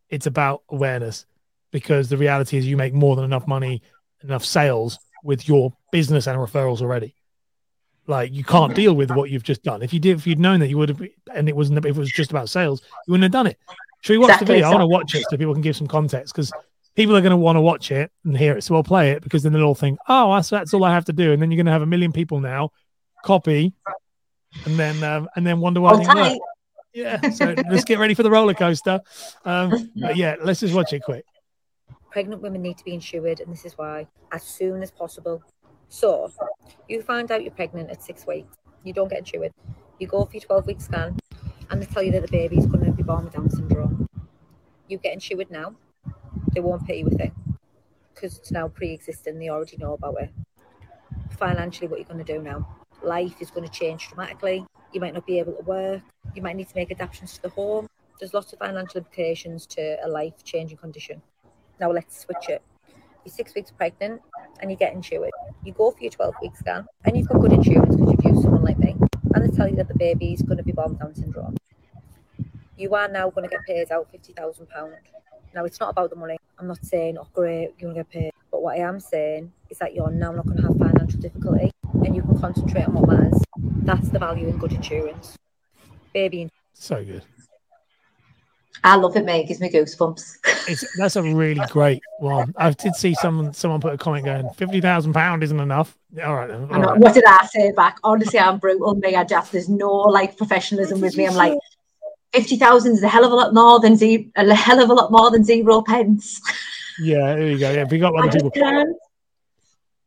it's 0.09 0.27
about 0.27 0.65
awareness 0.71 1.25
because 1.71 2.09
the 2.09 2.17
reality 2.17 2.57
is 2.59 2.67
you 2.67 2.77
make 2.77 2.93
more 2.93 3.15
than 3.15 3.25
enough 3.25 3.47
money, 3.47 3.81
enough 4.25 4.45
sales 4.45 4.99
with 5.23 5.47
your 5.47 5.73
business 5.93 6.27
and 6.27 6.37
referrals 6.37 6.83
already. 6.83 7.15
Like 8.13 8.33
you 8.33 8.45
can't 8.45 8.75
deal 8.75 8.95
with 8.95 9.11
what 9.11 9.31
you've 9.31 9.43
just 9.43 9.63
done. 9.63 9.83
If 9.83 9.93
you 9.93 9.99
did, 9.99 10.19
if 10.19 10.27
you'd 10.27 10.39
known 10.39 10.61
that 10.61 10.69
you 10.69 10.79
would 10.79 10.91
have, 10.91 11.03
and 11.35 11.49
it 11.49 11.57
wasn't, 11.57 11.79
if 11.79 11.87
it 11.87 11.97
was 11.97 12.11
just 12.13 12.31
about 12.31 12.49
sales, 12.49 12.83
you 13.07 13.13
wouldn't 13.13 13.25
have 13.25 13.33
done 13.33 13.47
it. 13.47 13.59
Should 14.03 14.15
we 14.15 14.19
watch 14.19 14.29
Exactly, 14.31 14.47
the 14.47 14.53
video? 14.55 14.67
I 14.69 14.71
want 14.71 14.83
to 14.83 14.87
watch 14.87 15.15
it 15.15 15.25
so 15.31 15.37
people 15.37 15.55
can 15.55 15.63
give 15.63 15.77
some 15.77 15.87
context 15.87 16.35
because 16.35 16.53
people 16.95 17.17
are 17.17 17.21
going 17.21 17.31
to 17.31 17.37
want 17.37 17.57
to 17.57 17.61
watch 17.61 17.91
it 17.91 18.11
and 18.25 18.37
hear 18.37 18.57
it. 18.57 18.63
So 18.63 18.75
we'll 18.75 18.83
play 18.83 19.13
it 19.13 19.23
because 19.23 19.43
then 19.43 19.53
they'll 19.53 19.63
all 19.63 19.75
think, 19.75 19.99
oh, 20.09 20.35
that's, 20.35 20.51
that's 20.51 20.75
all 20.75 20.85
I 20.85 20.93
have 20.93 21.07
to 21.07 21.13
do. 21.13 21.33
And 21.33 21.41
then 21.41 21.51
you're 21.51 21.57
going 21.57 21.67
to 21.67 21.73
have 21.73 21.83
a 21.83 21.87
million 21.87 22.13
people 22.13 22.41
now 22.41 22.71
copy 23.25 23.73
and 24.67 24.79
then, 24.79 25.03
um, 25.03 25.29
and 25.37 25.47
then 25.47 25.61
wonder 25.61 25.81
why 25.81 25.91
it 25.93 25.95
Hold 25.95 26.07
didn't 26.07 26.17
work. 26.19 26.29
tight. 26.33 26.41
Yeah, 26.93 27.31
so 27.31 27.55
let's 27.71 27.85
get 27.85 27.99
ready 27.99 28.13
for 28.15 28.23
the 28.25 28.31
roller 28.31 28.53
coaster. 28.55 29.01
Um, 29.47 29.91
but 29.97 30.17
yeah, 30.17 30.37
let's 30.43 30.61
just 30.61 30.75
watch 30.75 30.93
it 30.93 31.03
quick. 31.03 31.25
pregnant 32.11 32.43
women 32.43 32.61
need 32.61 32.77
to 32.79 32.85
be 32.85 32.93
insured, 32.93 33.41
and 33.41 33.51
this 33.51 33.65
is 33.65 33.79
why, 33.79 34.07
as 34.31 34.43
soon 34.43 34.83
as 34.83 34.91
possible. 34.91 35.43
So, 35.89 36.31
you 36.89 37.03
find 37.03 37.31
out 37.31 37.43
you're 37.43 37.53
pregnant 37.53 37.91
at 37.91 38.03
six 38.03 38.27
weeks, 38.27 38.57
you 38.85 38.93
don't 38.93 39.09
get 39.09 39.21
insured, 39.21 39.53
you 39.99 40.07
go 40.07 40.25
for 40.25 40.33
your 40.33 40.43
12 40.43 40.67
week 40.67 40.81
scan, 40.81 41.19
and 41.71 41.83
they 41.83 41.87
tell 41.87 42.03
you 42.03 42.13
that 42.13 42.23
the 42.23 42.29
baby's 42.29 42.67
going 42.67 42.85
to 42.85 42.93
be 42.93 43.03
born 43.03 43.25
with 43.25 43.35
Down 43.35 43.51
syndrome. 43.51 44.09
You 44.89 44.99
get 44.99 45.15
insured 45.15 45.51
now, 45.51 45.75
they 46.53 46.61
won't 46.61 46.87
pay 46.87 46.99
you 46.99 47.05
with 47.05 47.21
it 47.21 47.33
because 48.23 48.39
it's 48.39 48.53
now 48.53 48.69
pre 48.69 48.93
existing, 48.93 49.39
they 49.39 49.49
already 49.49 49.77
know 49.79 49.95
about 49.95 50.21
it. 50.21 50.31
Financially, 51.31 51.89
what 51.89 51.99
you're 51.99 52.09
going 52.09 52.25
to 52.25 52.33
do 52.33 52.41
now, 52.41 52.69
life 53.03 53.35
is 53.41 53.51
going 53.51 53.67
to 53.67 53.73
change 53.73 54.09
dramatically. 54.09 54.65
You 54.93 55.01
might 55.01 55.15
not 55.15 55.27
be 55.27 55.39
able 55.39 55.55
to 55.55 55.63
work, 55.63 56.03
you 56.35 56.43
might 56.43 56.57
need 56.57 56.69
to 56.69 56.77
make 56.77 56.91
adaptations 56.91 57.35
to 57.35 57.43
the 57.43 57.49
home. 57.49 57.89
There's 58.21 58.35
lots 58.35 58.53
of 58.53 58.59
financial 58.61 58.99
implications 58.99 59.67
to 59.69 59.97
a 60.05 60.09
life 60.09 60.45
changing 60.45 60.79
condition. 60.79 61.23
Now 61.81 61.91
let's 61.91 62.21
switch 62.21 62.49
it. 62.49 62.63
You're 63.25 63.35
six 63.35 63.55
weeks 63.55 63.73
pregnant 63.73 64.23
and 64.61 64.71
you 64.71 64.77
get 64.77 64.93
insured. 64.93 65.31
You 65.65 65.73
go 65.73 65.91
for 65.91 66.01
your 66.01 66.11
12 66.11 66.35
week 66.43 66.57
scan 66.57 66.87
and 67.05 67.17
you've 67.17 67.29
got 67.29 67.41
good 67.41 67.53
insurance 67.53 67.95
because 67.95 68.13
you've 68.13 68.25
used 68.25 68.43
someone 68.43 68.63
like 68.63 68.79
me. 68.79 68.97
And 69.35 69.45
they 69.45 69.57
tell 69.57 69.69
you 69.69 69.77
that 69.77 69.89
the 69.89 69.95
baby 69.95 70.33
is 70.33 70.43
going 70.43 70.59
to 70.59 70.65
be 70.65 70.73
born 70.73 70.97
Down 70.97 71.15
syndrome. 71.15 71.57
You 72.77 72.95
are 72.95 73.09
now 73.09 73.31
going 73.31 73.49
to 73.49 73.51
get 73.51 73.65
paid 73.67 73.93
out 73.93 74.09
£50,000. 74.13 74.67
Now, 75.55 75.65
it's 75.65 75.79
not 75.79 75.91
about 75.91 76.11
the 76.11 76.17
money. 76.17 76.37
I'm 76.59 76.67
not 76.67 76.85
saying, 76.85 77.17
oh, 77.19 77.29
great, 77.33 77.75
you're 77.79 77.93
going 77.93 77.95
to 77.95 78.01
get 78.01 78.11
paid. 78.11 78.33
But 78.51 78.63
what 78.63 78.77
I 78.77 78.81
am 78.81 78.99
saying 78.99 79.53
is 79.71 79.79
that 79.79 79.95
you're 79.95 80.11
now 80.11 80.33
not 80.33 80.47
going 80.47 80.57
to 80.57 80.63
have 80.65 80.77
financial 80.77 81.21
difficulty 81.21 81.71
and 82.05 82.17
you 82.17 82.23
can 82.23 82.41
concentrate 82.41 82.87
on 82.87 82.95
what 82.95 83.09
matters. 83.09 83.41
That's 83.83 84.09
the 84.09 84.19
value 84.19 84.49
in 84.49 84.59
good 84.59 84.73
insurance. 84.73 85.37
Baby 86.13 86.49
So 86.73 87.05
good. 87.05 87.23
I 88.85 88.97
love 88.97 89.17
it, 89.17 89.25
mate. 89.25 89.45
It 89.45 89.49
gives 89.49 89.61
me 89.61 89.71
goosebumps. 89.71 90.39
It's 90.69 90.85
that's 90.97 91.17
a 91.17 91.23
really 91.23 91.61
great 91.71 92.01
one. 92.21 92.55
I 92.57 92.71
did 92.71 92.95
see 92.95 93.15
someone 93.15 93.53
someone 93.53 93.81
put 93.81 93.95
a 93.95 93.99
comment 93.99 94.25
going, 94.25 94.49
fifty 94.51 94.81
thousand 94.81 95.13
pound 95.13 95.43
isn't 95.43 95.59
enough. 95.59 95.99
All 96.25 96.37
right, 96.37 96.47
then, 96.47 96.69
all 96.73 96.97
what 96.99 97.15
did 97.15 97.25
I 97.27 97.45
say 97.47 97.73
back? 97.73 97.99
Honestly, 98.05 98.39
I'm 98.39 98.59
brutal. 98.59 98.95
Me, 98.95 99.17
I 99.17 99.25
just 99.25 99.51
there's 99.51 99.69
no 99.69 99.91
like 99.91 100.37
professionalism 100.37 101.01
with 101.01 101.17
me. 101.17 101.27
I'm 101.27 101.35
like 101.35 101.59
fifty 102.33 102.57
thousand 102.57 102.93
is 102.93 103.03
a 103.03 103.09
hell 103.09 103.25
of 103.25 103.33
a 103.33 103.35
lot 103.35 103.53
more 103.55 103.81
than 103.81 103.97
zero, 103.97 104.23
a 104.37 104.55
hell 104.55 104.81
of 104.81 104.89
a 104.89 104.95
lot 104.95 105.11
more 105.11 105.33
than 105.33 105.43
zero 105.43 105.83
pence. 105.83 106.41
Yeah, 107.01 107.35
there 107.35 107.49
you 107.49 107.59
go. 107.59 107.73
Yeah, 107.73 107.85
we 107.91 107.99
got 107.99 108.15
I 108.15 108.19
other 108.21 108.31
just 108.39 108.45
people. 108.45 108.51
can't. 108.63 108.97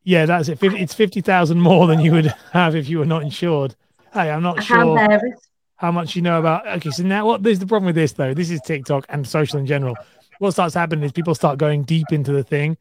Yeah, 0.04 0.26
that's 0.26 0.48
it. 0.48 0.58
Fif- 0.60 0.76
It's 0.76 0.94
fifty 0.94 1.20
thousand 1.20 1.60
more 1.60 1.86
than 1.88 2.00
you 2.00 2.14
would 2.14 2.34
have 2.54 2.76
if 2.78 2.88
you 2.88 3.00
were 3.00 3.06
not 3.06 3.24
insured. 3.24 3.76
Hey, 4.14 4.30
I'm 4.32 4.42
not 4.44 4.60
I 4.60 4.64
can't 4.64 4.84
sure 4.84 4.96
bear 4.96 5.18
it. 5.18 5.34
How 5.76 5.92
much 5.92 6.16
you 6.16 6.22
know 6.22 6.40
about. 6.40 6.68
Okay, 6.68 6.90
so 6.90 7.04
now 7.04 7.26
what? 7.26 7.44
There's 7.44 7.60
the 7.60 7.68
problem 7.68 7.88
with 7.88 7.96
this 7.96 8.14
though. 8.14 8.34
This 8.34 8.50
is 8.50 8.62
TikTok 8.62 9.06
and 9.10 9.28
social 9.28 9.60
in 9.60 9.66
general. 9.66 9.96
What 10.40 10.52
starts 10.52 10.74
happening 10.74 11.04
is 11.04 11.12
people 11.12 11.36
start 11.36 11.58
going 11.58 11.84
deep 11.84 12.08
into 12.12 12.32
the 12.32 12.44
thing 12.44 12.78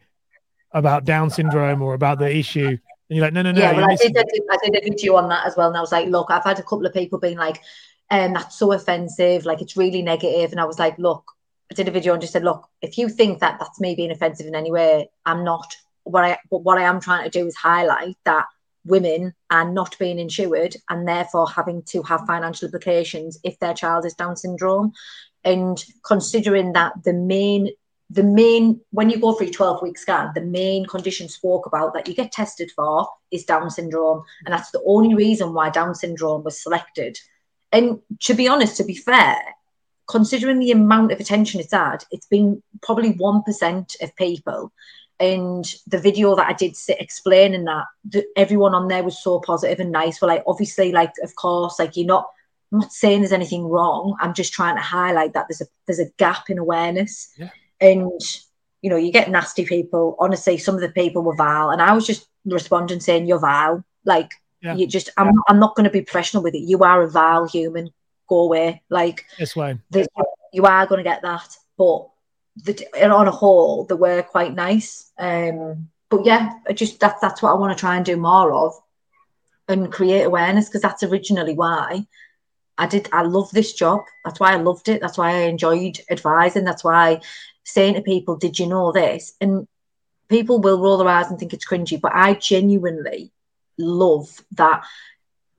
about 0.72 1.04
Down 1.04 1.30
syndrome 1.30 1.82
or 1.82 1.94
about 1.94 2.18
the 2.18 2.34
issue, 2.34 2.66
and 2.66 2.78
you're 3.08 3.24
like, 3.24 3.32
no, 3.32 3.42
no, 3.42 3.52
no. 3.52 3.60
yeah, 3.60 3.72
well, 3.72 3.90
I 3.90 3.96
did, 3.96 4.16
I 4.16 4.56
did. 4.64 4.76
A 4.76 4.80
video 4.88 5.16
on 5.16 5.28
that 5.28 5.46
as 5.46 5.56
well, 5.56 5.68
and 5.68 5.76
I 5.76 5.80
was 5.80 5.92
like, 5.92 6.08
look, 6.08 6.30
I've 6.30 6.44
had 6.44 6.58
a 6.58 6.62
couple 6.62 6.86
of 6.86 6.92
people 6.92 7.18
being 7.18 7.38
like, 7.38 7.60
um, 8.10 8.32
that's 8.32 8.58
so 8.58 8.72
offensive, 8.72 9.44
like 9.44 9.60
it's 9.60 9.76
really 9.76 10.02
negative, 10.02 10.50
and 10.50 10.60
I 10.60 10.64
was 10.64 10.78
like, 10.78 10.98
look, 10.98 11.24
I 11.70 11.74
did 11.74 11.88
a 11.88 11.92
video 11.92 12.12
and 12.12 12.20
just 12.20 12.32
said, 12.32 12.44
look, 12.44 12.68
if 12.82 12.98
you 12.98 13.08
think 13.08 13.40
that 13.40 13.58
that's 13.58 13.80
me 13.80 13.94
being 13.94 14.10
offensive 14.10 14.46
in 14.46 14.54
any 14.54 14.70
way, 14.70 15.10
I'm 15.24 15.44
not. 15.44 15.76
What 16.04 16.24
I, 16.24 16.38
but 16.50 16.58
what 16.58 16.78
I 16.78 16.82
am 16.82 17.00
trying 17.00 17.24
to 17.24 17.30
do 17.30 17.46
is 17.46 17.56
highlight 17.56 18.16
that 18.24 18.46
women 18.84 19.34
are 19.50 19.70
not 19.70 19.98
being 19.98 20.18
insured 20.18 20.76
and 20.90 21.08
therefore 21.08 21.48
having 21.48 21.82
to 21.84 22.02
have 22.02 22.26
financial 22.26 22.66
implications 22.66 23.38
if 23.42 23.58
their 23.58 23.74
child 23.74 24.04
is 24.04 24.14
Down 24.14 24.36
syndrome, 24.36 24.92
and 25.44 25.82
considering 26.06 26.72
that 26.72 26.92
the 27.04 27.12
main 27.12 27.70
the 28.10 28.22
main 28.22 28.80
when 28.90 29.08
you 29.08 29.18
go 29.18 29.32
for 29.32 29.44
your 29.44 29.52
12 29.52 29.82
week 29.82 29.96
scan 29.96 30.30
the 30.34 30.40
main 30.40 30.84
condition 30.84 31.26
spoke 31.26 31.64
about 31.64 31.94
that 31.94 32.06
you 32.06 32.14
get 32.14 32.30
tested 32.30 32.70
for 32.76 33.08
is 33.30 33.44
down 33.44 33.70
syndrome. 33.70 34.22
And 34.44 34.52
that's 34.52 34.70
the 34.70 34.82
only 34.86 35.14
reason 35.14 35.54
why 35.54 35.70
down 35.70 35.94
syndrome 35.94 36.44
was 36.44 36.62
selected. 36.62 37.18
And 37.72 38.00
to 38.20 38.34
be 38.34 38.46
honest 38.46 38.76
to 38.76 38.84
be 38.84 38.94
fair 38.94 39.36
considering 40.06 40.58
the 40.58 40.70
amount 40.70 41.12
of 41.12 41.18
attention 41.18 41.60
it's 41.60 41.72
had 41.72 42.04
it's 42.10 42.26
been 42.26 42.62
probably 42.82 43.14
1% 43.14 44.02
of 44.02 44.16
people 44.16 44.70
and 45.24 45.64
the 45.86 45.98
video 46.08 46.34
that 46.36 46.48
i 46.48 46.52
did 46.52 46.74
sit 46.76 47.00
explaining 47.00 47.64
that 47.64 47.84
th- 48.12 48.24
everyone 48.36 48.74
on 48.74 48.88
there 48.88 49.04
was 49.08 49.22
so 49.22 49.40
positive 49.40 49.80
and 49.80 49.92
nice. 49.92 50.20
Well 50.20 50.28
like 50.34 50.44
obviously 50.46 50.92
like 50.92 51.12
of 51.22 51.34
course 51.36 51.78
like 51.78 51.96
you're 51.96 52.06
not 52.16 52.26
i'm 52.72 52.80
not 52.80 52.92
saying 52.92 53.20
there's 53.20 53.32
anything 53.40 53.64
wrong. 53.74 54.16
I'm 54.20 54.34
just 54.34 54.52
trying 54.52 54.76
to 54.76 54.82
highlight 54.82 55.32
that 55.34 55.46
there's 55.48 55.60
a 55.60 55.66
there's 55.86 56.00
a 56.06 56.10
gap 56.18 56.50
in 56.50 56.58
awareness. 56.58 57.14
Yeah. 57.38 57.50
and 57.80 58.20
you 58.82 58.90
know 58.90 58.96
you 59.04 59.12
get 59.12 59.30
nasty 59.30 59.64
people. 59.64 60.16
Honestly 60.24 60.56
some 60.58 60.74
of 60.74 60.80
the 60.82 60.90
people 61.02 61.22
were 61.22 61.36
vile. 61.36 61.70
And 61.70 61.80
i 61.80 61.92
was 61.94 62.06
just 62.06 62.28
responding 62.44 63.00
saying 63.00 63.26
you're 63.26 63.38
vile. 63.52 63.84
Like 64.04 64.30
Yeah. 64.60 64.74
you 64.78 64.86
just 64.96 65.08
i'm, 65.16 65.30
I'm 65.48 65.60
not 65.64 65.74
going 65.76 65.84
to 65.88 65.96
be 65.98 66.02
professional 66.02 66.42
with 66.42 66.54
it. 66.54 66.68
You 66.72 66.78
are 66.90 67.02
a 67.02 67.10
vile 67.10 67.46
human. 67.56 67.86
Go 68.28 68.38
away. 68.48 68.82
Like 68.90 69.24
this 69.38 69.54
way. 69.56 69.78
you 70.52 70.64
are 70.64 70.86
going 70.86 71.02
to 71.04 71.10
get 71.10 71.22
that. 71.22 71.48
But 71.78 72.08
the, 72.56 72.86
on 73.10 73.28
a 73.28 73.30
whole 73.30 73.84
they 73.84 73.94
were 73.94 74.22
quite 74.22 74.54
nice. 74.54 75.10
Um 75.18 75.88
but 76.10 76.24
yeah 76.24 76.52
I 76.68 76.72
just 76.72 77.00
that, 77.00 77.16
that's 77.20 77.42
what 77.42 77.50
i 77.50 77.54
want 77.54 77.76
to 77.76 77.80
try 77.80 77.96
and 77.96 78.04
do 78.04 78.16
more 78.16 78.52
of 78.52 78.74
and 79.68 79.92
create 79.92 80.22
awareness 80.22 80.68
because 80.68 80.82
that's 80.82 81.02
originally 81.02 81.54
why 81.54 82.06
i 82.78 82.86
did 82.86 83.08
i 83.12 83.22
love 83.22 83.50
this 83.50 83.72
job. 83.72 84.00
That's 84.24 84.40
why 84.40 84.52
i 84.52 84.56
loved 84.56 84.88
it. 84.88 85.00
That's 85.00 85.18
why 85.18 85.30
i 85.30 85.40
enjoyed 85.42 86.00
advising. 86.10 86.64
That's 86.64 86.84
why 86.84 87.20
saying 87.64 87.94
to 87.94 88.02
people 88.02 88.36
did 88.36 88.58
you 88.58 88.66
know 88.66 88.92
this? 88.92 89.34
And 89.40 89.66
people 90.28 90.60
will 90.60 90.80
roll 90.80 90.98
their 90.98 91.08
eyes 91.08 91.30
and 91.30 91.38
think 91.38 91.52
it's 91.52 91.66
cringy 91.66 92.00
but 92.00 92.12
i 92.14 92.34
genuinely 92.34 93.30
love 93.78 94.28
that 94.52 94.84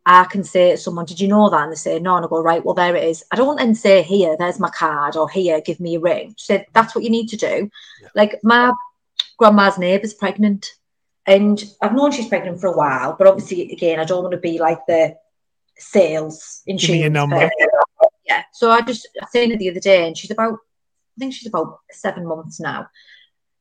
I 0.05 0.25
can 0.25 0.43
say 0.43 0.71
to 0.71 0.77
someone, 0.77 1.05
Did 1.05 1.19
you 1.19 1.27
know 1.27 1.49
that? 1.49 1.63
And 1.63 1.71
they 1.71 1.75
say, 1.75 1.99
No. 1.99 2.15
And 2.15 2.25
I 2.25 2.27
go, 2.29 2.41
Right, 2.41 2.63
well, 2.63 2.75
there 2.75 2.95
it 2.95 3.03
is. 3.03 3.23
I 3.31 3.35
don't 3.35 3.57
then 3.57 3.75
say, 3.75 4.03
Here, 4.03 4.35
there's 4.37 4.59
my 4.59 4.69
card, 4.69 5.15
or 5.15 5.29
Here, 5.29 5.61
give 5.61 5.79
me 5.79 5.95
a 5.95 5.99
ring. 5.99 6.35
She 6.37 6.45
said, 6.45 6.65
That's 6.73 6.93
what 6.93 7.03
you 7.03 7.09
need 7.09 7.27
to 7.29 7.37
do. 7.37 7.69
Yeah. 8.01 8.07
Like, 8.13 8.39
my 8.43 8.71
grandma's 9.37 9.77
neighbour's 9.77 10.13
pregnant, 10.13 10.71
and 11.25 11.63
I've 11.81 11.95
known 11.95 12.11
she's 12.11 12.27
pregnant 12.27 12.61
for 12.61 12.67
a 12.67 12.77
while, 12.77 13.15
but 13.17 13.27
obviously, 13.27 13.71
again, 13.71 13.99
I 13.99 14.05
don't 14.05 14.23
want 14.23 14.33
to 14.33 14.39
be 14.39 14.59
like 14.59 14.85
the 14.87 15.15
sales 15.77 16.61
Give 16.65 16.75
me 16.89 17.03
insurance. 17.03 17.13
number. 17.13 17.49
Yeah. 18.25 18.43
So 18.53 18.71
I 18.71 18.81
just, 18.81 19.07
I 19.21 19.25
seen 19.27 19.51
her 19.51 19.57
the 19.57 19.69
other 19.69 19.79
day, 19.79 20.07
and 20.07 20.17
she's 20.17 20.31
about, 20.31 20.53
I 20.53 21.19
think 21.19 21.33
she's 21.33 21.47
about 21.47 21.79
seven 21.91 22.27
months 22.27 22.59
now. 22.59 22.87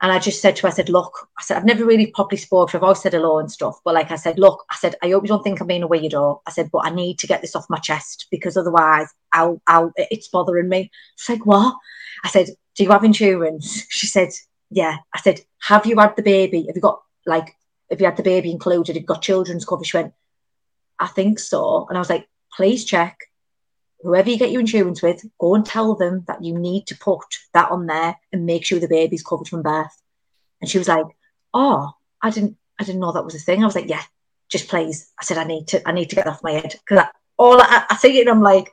And 0.04 0.12
I 0.12 0.18
just 0.18 0.42
said 0.42 0.54
to 0.56 0.62
her, 0.64 0.68
I 0.68 0.72
said, 0.72 0.90
look, 0.90 1.30
I 1.38 1.42
said, 1.42 1.56
I've 1.56 1.64
never 1.64 1.86
really 1.86 2.08
properly 2.08 2.36
spoken. 2.36 2.76
I've 2.76 2.82
always 2.82 3.00
said 3.00 3.14
hello 3.14 3.38
and 3.38 3.50
stuff. 3.50 3.80
But 3.86 3.94
like 3.94 4.10
I 4.10 4.16
said, 4.16 4.38
look, 4.38 4.62
I 4.70 4.74
said, 4.74 4.96
I 5.02 5.08
hope 5.08 5.24
you 5.24 5.28
don't 5.28 5.42
think 5.42 5.62
I'm 5.62 5.66
being 5.66 5.82
a 5.82 5.88
weirdo. 5.88 6.42
I 6.46 6.50
said, 6.50 6.68
but 6.70 6.84
I 6.84 6.90
need 6.90 7.18
to 7.20 7.26
get 7.26 7.40
this 7.40 7.56
off 7.56 7.70
my 7.70 7.78
chest 7.78 8.26
because 8.30 8.58
otherwise 8.58 9.08
I'll, 9.32 9.62
I'll, 9.66 9.94
it's 9.96 10.28
bothering 10.28 10.68
me. 10.68 10.90
She's 11.16 11.38
like, 11.38 11.46
what? 11.46 11.74
I 12.22 12.28
said, 12.28 12.48
do 12.76 12.84
you 12.84 12.90
have 12.90 13.02
insurance? 13.02 13.86
She 13.88 14.06
said, 14.06 14.28
yeah. 14.68 14.98
I 15.14 15.20
said, 15.20 15.40
have 15.62 15.86
you 15.86 15.98
had 15.98 16.16
the 16.16 16.22
baby? 16.22 16.66
Have 16.66 16.76
you 16.76 16.82
got 16.82 17.00
like, 17.24 17.56
have 17.88 17.98
you 17.98 18.04
had 18.04 18.18
the 18.18 18.22
baby 18.22 18.50
included? 18.50 18.96
Have 18.96 19.00
you 19.00 19.06
got 19.06 19.22
children's 19.22 19.64
cover? 19.64 19.84
She 19.84 19.96
went, 19.96 20.12
I 20.98 21.06
think 21.06 21.38
so. 21.38 21.86
And 21.88 21.96
I 21.96 22.00
was 22.02 22.10
like, 22.10 22.28
please 22.54 22.84
check. 22.84 23.16
Whoever 24.04 24.30
you 24.30 24.38
get 24.38 24.50
your 24.50 24.60
insurance 24.60 25.02
with, 25.02 25.24
go 25.38 25.54
and 25.54 25.64
tell 25.64 25.94
them 25.94 26.24
that 26.28 26.44
you 26.44 26.56
need 26.58 26.86
to 26.88 26.96
put 26.96 27.24
that 27.54 27.70
on 27.70 27.86
there 27.86 28.16
and 28.32 28.46
make 28.46 28.64
sure 28.64 28.78
the 28.78 28.86
baby's 28.86 29.22
covered 29.22 29.48
from 29.48 29.62
birth. 29.62 30.00
And 30.60 30.70
she 30.70 30.78
was 30.78 30.88
like, 30.88 31.06
Oh, 31.52 31.90
I 32.22 32.30
didn't 32.30 32.56
I 32.78 32.84
didn't 32.84 33.00
know 33.00 33.12
that 33.12 33.24
was 33.24 33.34
a 33.34 33.38
thing. 33.38 33.62
I 33.62 33.66
was 33.66 33.74
like, 33.74 33.88
Yeah, 33.88 34.02
just 34.48 34.68
please. 34.68 35.10
I 35.18 35.24
said, 35.24 35.38
I 35.38 35.44
need 35.44 35.68
to 35.68 35.88
I 35.88 35.92
need 35.92 36.10
to 36.10 36.16
get 36.16 36.26
off 36.26 36.42
my 36.42 36.52
head. 36.52 36.74
Because 36.86 37.06
all 37.38 37.60
I, 37.60 37.84
I 37.90 37.96
see 37.96 38.18
it 38.18 38.22
and 38.22 38.30
I'm 38.30 38.42
like, 38.42 38.70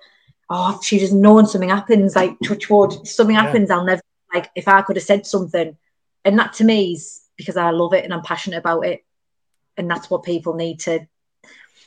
oh, 0.50 0.80
she 0.84 1.00
just 1.00 1.13
knowing 1.13 1.46
something 1.46 1.70
happens, 1.70 2.15
like 2.15 2.38
touch 2.44 2.70
wood, 2.70 3.08
something 3.08 3.36
yeah. 3.36 3.44
happens, 3.44 3.72
I'll 3.72 3.86
never 3.86 4.02
like 4.34 4.50
if 4.56 4.67
I 4.67 4.82
could 4.82 4.98
have 4.98 5.06
said 5.06 5.26
something. 5.26 5.78
And 6.24 6.38
that 6.38 6.54
to 6.54 6.63
me 6.63 6.94
is 6.94 7.22
because 7.38 7.58
I 7.58 7.72
love 7.72 7.94
it 7.94 8.04
and 8.04 8.13
I'm 8.13 8.22
passionate 8.22 8.58
about 8.58 8.86
it. 8.86 9.04
And 9.78 9.89
that's 9.89 10.10
what 10.10 10.24
people 10.24 10.54
need 10.54 10.82
to 10.82 11.08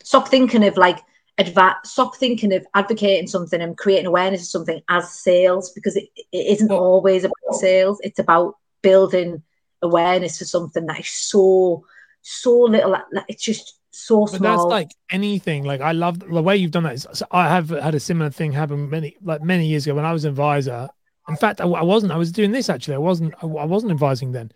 stop 0.03 0.29
thinking 0.29 0.65
of 0.65 0.77
like 0.77 0.99
adva- 1.39 1.85
stop 1.85 2.17
thinking 2.17 2.53
of 2.53 2.67
advocating 2.75 3.27
something 3.27 3.61
and 3.61 3.77
creating 3.77 4.07
awareness 4.07 4.43
of 4.43 4.49
something 4.49 4.83
as 4.89 5.13
sales 5.13 5.73
because 5.73 5.97
it, 5.97 6.09
it 6.33 6.47
isn't 6.47 6.71
always 6.71 7.25
about 7.25 7.55
sales. 7.55 7.99
It's 8.03 8.19
about 8.19 8.57
building 8.83 9.43
awareness 9.83 10.39
for 10.39 10.45
something 10.45 10.87
that 10.87 11.01
is 11.01 11.11
so 11.11 11.85
so 12.23 12.59
little. 12.61 12.97
It's 13.29 13.43
just 13.43 13.79
so 13.91 14.27
small. 14.27 14.39
But 14.39 14.43
that's 14.43 14.65
like 14.65 14.91
anything. 15.11 15.65
Like 15.65 15.81
I 15.81 15.93
love 15.93 16.21
the 16.21 16.43
way 16.43 16.57
you've 16.57 16.71
done 16.71 16.85
that. 16.85 17.23
I 17.31 17.49
have 17.49 17.71
had 17.71 17.95
a 17.95 18.01
similar 18.01 18.31
thing 18.31 18.53
happen 18.53 18.89
many 18.89 19.17
like 19.23 19.43
many 19.43 19.67
years 19.67 19.87
ago 19.87 19.97
when 19.97 20.05
I 20.05 20.13
was 20.13 20.25
an 20.25 20.31
advisor. 20.31 20.89
In 21.29 21.37
fact, 21.37 21.61
I, 21.61 21.65
I 21.65 21.83
wasn't. 21.83 22.13
I 22.13 22.17
was 22.17 22.33
doing 22.33 22.53
this 22.53 22.69
actually. 22.69 22.95
I 22.95 22.99
wasn't. 22.99 23.35
I, 23.43 23.47
I 23.47 23.65
wasn't 23.65 23.93
advising 23.93 24.33
then. 24.33 24.53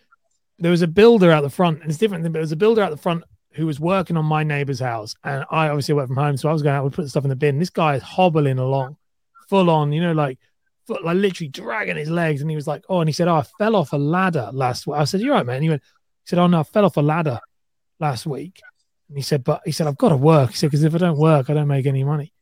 There 0.59 0.71
was 0.71 0.83
a 0.83 0.89
builder 0.89 1.31
out 1.31 1.43
the 1.43 1.51
front, 1.51 1.83
and 1.83 1.91
it's 1.91 1.99
different. 1.99 2.25
But 2.25 2.33
there 2.33 2.41
was 2.41 2.53
a 2.53 2.57
builder 2.57 2.83
out 2.83 2.91
the 2.91 2.97
front 2.97 3.25
who 3.59 3.67
was 3.67 3.81
working 3.81 4.17
on 4.17 4.25
my 4.25 4.45
neighbor's 4.45 4.79
house, 4.79 5.17
and 5.25 5.45
I 5.51 5.69
obviously 5.69 5.95
work 5.95 6.07
from 6.07 6.17
home, 6.17 6.37
so 6.37 6.49
I 6.49 6.53
was 6.53 6.63
going 6.63 6.77
out, 6.77 6.85
would 6.85 6.93
put 6.93 7.09
stuff 7.09 7.25
in 7.25 7.31
the 7.31 7.37
bin. 7.37 7.59
This 7.59 7.71
guy 7.71 7.97
is 7.97 8.03
hobbling 8.03 8.59
along, 8.59 8.97
full 9.49 9.69
on, 9.69 9.93
you 9.93 10.01
know, 10.01 10.13
like, 10.13 10.39
foot, 10.87 11.05
like 11.05 11.17
literally 11.17 11.49
dragging 11.49 11.97
his 11.97 12.09
legs, 12.09 12.41
and 12.41 12.49
he 12.49 12.57
was 12.57 12.69
like, 12.69 12.85
"Oh," 12.89 13.01
and 13.01 13.09
he 13.09 13.13
said, 13.13 13.27
"Oh, 13.27 13.37
I 13.37 13.43
fell 13.43 13.75
off 13.75 13.93
a 13.93 13.97
ladder 13.97 14.51
last 14.53 14.87
week." 14.87 14.97
I 14.97 15.05
said, 15.05 15.21
"You're 15.21 15.35
right, 15.35 15.45
man." 15.45 15.57
And 15.57 15.65
he 15.65 15.71
went, 15.71 15.83
he 15.83 16.29
said, 16.29 16.39
"Oh 16.39 16.47
no, 16.47 16.61
I 16.61 16.63
fell 16.63 16.85
off 16.85 16.97
a 16.97 17.01
ladder 17.01 17.41
last 17.99 18.27
week," 18.27 18.61
and 19.09 19.19
he 19.19 19.23
said, 19.23 19.43
"But 19.43 19.63
he 19.65 19.73
said 19.73 19.89
I've 19.89 19.99
got 19.99 20.11
to 20.11 20.17
work." 20.17 20.51
He 20.51 20.57
said, 20.57 20.71
"Because 20.71 20.85
if 20.85 20.95
I 20.95 20.99
don't 20.99 21.19
work, 21.19 21.51
I 21.51 21.55
don't 21.55 21.69
make 21.69 21.87
any 21.87 22.05
money." 22.05 22.33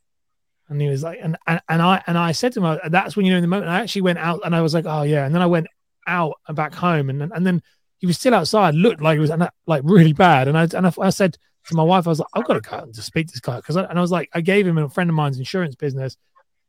And 0.68 0.80
he 0.80 0.88
was 0.88 1.02
like, 1.02 1.18
and, 1.22 1.38
and 1.46 1.62
and 1.68 1.80
I 1.80 2.02
and 2.06 2.18
I 2.18 2.32
said 2.32 2.52
to 2.52 2.60
him, 2.60 2.66
uh, 2.66 2.88
"That's 2.90 3.16
when 3.16 3.24
you 3.24 3.32
know 3.32 3.38
in 3.38 3.42
the 3.42 3.48
moment." 3.48 3.70
I 3.70 3.80
actually 3.80 4.02
went 4.02 4.18
out, 4.18 4.40
and 4.44 4.54
I 4.54 4.60
was 4.60 4.74
like, 4.74 4.84
"Oh 4.86 5.02
yeah," 5.02 5.24
and 5.24 5.34
then 5.34 5.42
I 5.42 5.46
went 5.46 5.68
out 6.06 6.34
and 6.46 6.56
back 6.56 6.74
home, 6.74 7.08
and 7.08 7.22
and 7.22 7.46
then 7.46 7.62
he 7.98 8.06
was 8.06 8.16
still 8.18 8.34
outside, 8.34 8.74
looked 8.74 9.00
like 9.00 9.16
he 9.16 9.20
was 9.20 9.32
like 9.66 9.82
really 9.84 10.12
bad, 10.12 10.48
and 10.48 10.58
I 10.58 10.68
and 10.74 10.86
I, 10.86 10.92
I 11.00 11.10
said 11.10 11.36
to 11.68 11.74
my 11.74 11.82
wife, 11.82 12.06
I 12.06 12.10
was 12.10 12.20
like, 12.20 12.28
I've 12.34 12.44
got 12.44 12.54
to 12.54 12.60
go 12.60 12.86
to 12.92 13.02
speak 13.02 13.28
to 13.28 13.32
this 13.32 13.40
guy 13.40 13.56
because, 13.56 13.76
and 13.76 13.98
I 13.98 14.00
was 14.00 14.10
like, 14.10 14.28
I 14.32 14.40
gave 14.40 14.66
him 14.66 14.78
a 14.78 14.88
friend 14.88 15.10
of 15.10 15.16
mine's 15.16 15.38
insurance 15.38 15.74
business. 15.74 16.16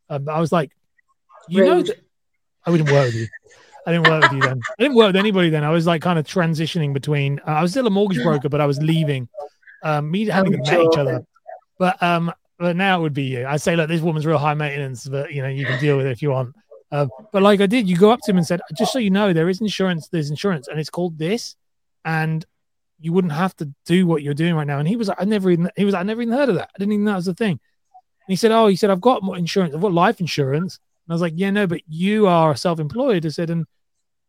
Um, 0.10 0.28
I 0.28 0.40
was 0.40 0.52
like, 0.52 0.72
you 1.48 1.62
Rude. 1.62 1.70
know, 1.70 1.82
that 1.84 1.98
I 2.66 2.72
wouldn't 2.72 2.92
work 2.92 3.06
with 3.08 3.16
you. 3.16 3.28
I 3.86 3.94
didn't 3.94 4.10
work 4.10 4.24
with 4.24 4.32
you 4.34 4.42
then. 4.42 4.60
I 4.68 4.84
didn't 4.84 4.98
work 4.98 5.08
with 5.08 5.16
anybody 5.16 5.50
then. 5.50 5.64
I 5.64 5.70
was 5.70 5.86
like 5.86 6.02
kind 6.02 6.20
of 6.20 6.26
transitioning 6.26 6.94
between. 6.94 7.40
Uh, 7.48 7.52
I 7.52 7.62
was 7.62 7.72
still 7.72 7.88
a 7.88 7.90
mortgage 7.90 8.22
broker, 8.22 8.50
but 8.50 8.60
I 8.60 8.66
was 8.66 8.80
leaving. 8.80 9.30
Um, 9.84 10.12
me 10.12 10.26
having 10.26 10.52
met 10.52 10.82
each 10.82 10.98
other, 10.98 11.24
but 11.78 12.02
um, 12.02 12.34
but 12.58 12.76
now 12.76 13.00
it 13.00 13.02
would 13.04 13.14
be 13.14 13.24
you. 13.24 13.46
I 13.46 13.58
say, 13.58 13.76
look, 13.76 13.88
this 13.88 14.02
woman's 14.02 14.26
real 14.26 14.40
high 14.40 14.56
maintenance, 14.56 15.08
but 15.08 15.32
you 15.32 15.42
know, 15.42 15.48
you 15.48 15.66
can 15.66 15.80
deal 15.80 15.96
with 15.98 16.08
it 16.08 16.12
if 16.12 16.22
you 16.22 16.32
want. 16.32 16.56
Uh, 16.92 17.08
but 17.32 17.44
like 17.44 17.60
I 17.60 17.66
did, 17.66 17.90
you 17.90 17.98
go 17.98 18.12
up 18.12 18.22
to 18.24 18.32
him 18.32 18.38
and 18.38 18.48
said, 18.48 18.62
just 18.78 18.94
so 18.94 19.00
you 19.00 19.10
know, 19.10 19.34
there 19.34 19.50
is 19.50 19.62
insurance. 19.62 20.08
There's 20.08 20.30
insurance, 20.30 20.68
and 20.68 20.80
it's 20.80 20.90
called 20.90 21.18
this, 21.18 21.56
and 22.06 22.46
you 23.00 23.14
wouldn't 23.14 23.34
have 23.34 23.56
to 23.58 23.72
do 23.86 24.08
what 24.08 24.24
you're 24.24 24.34
doing 24.34 24.56
right 24.56 24.68
now. 24.68 24.80
And 24.80 24.88
he 24.88 24.96
was 24.96 25.08
like, 25.08 25.22
I 25.22 25.26
never 25.26 25.52
even 25.52 25.70
he 25.76 25.86
was 25.86 25.94
like, 25.94 26.02
I 26.02 26.04
never 26.04 26.22
even 26.22 26.34
heard 26.34 26.50
of 26.50 26.56
that. 26.56 26.70
I 26.76 26.80
didn't 26.80 26.94
even 26.94 27.06
know 27.06 27.12
that 27.12 27.18
was 27.18 27.28
a 27.28 27.34
thing. 27.34 27.52
And 27.52 27.60
he 28.34 28.36
said, 28.36 28.52
Oh, 28.52 28.68
he 28.68 28.76
said, 28.76 28.90
I've 28.90 29.02
got 29.02 29.24
more 29.24 29.38
insurance, 29.38 29.76
I've 29.76 29.82
got 29.82 29.94
life 29.94 30.20
insurance. 30.20 30.80
And 31.06 31.14
I 31.14 31.16
was 31.16 31.22
like, 31.22 31.34
Yeah, 31.36 31.52
no, 31.52 31.68
but 31.68 31.82
you 31.88 32.28
are 32.28 32.56
self-employed. 32.56 33.26
I 33.26 33.30
said, 33.30 33.50
and 33.50 33.66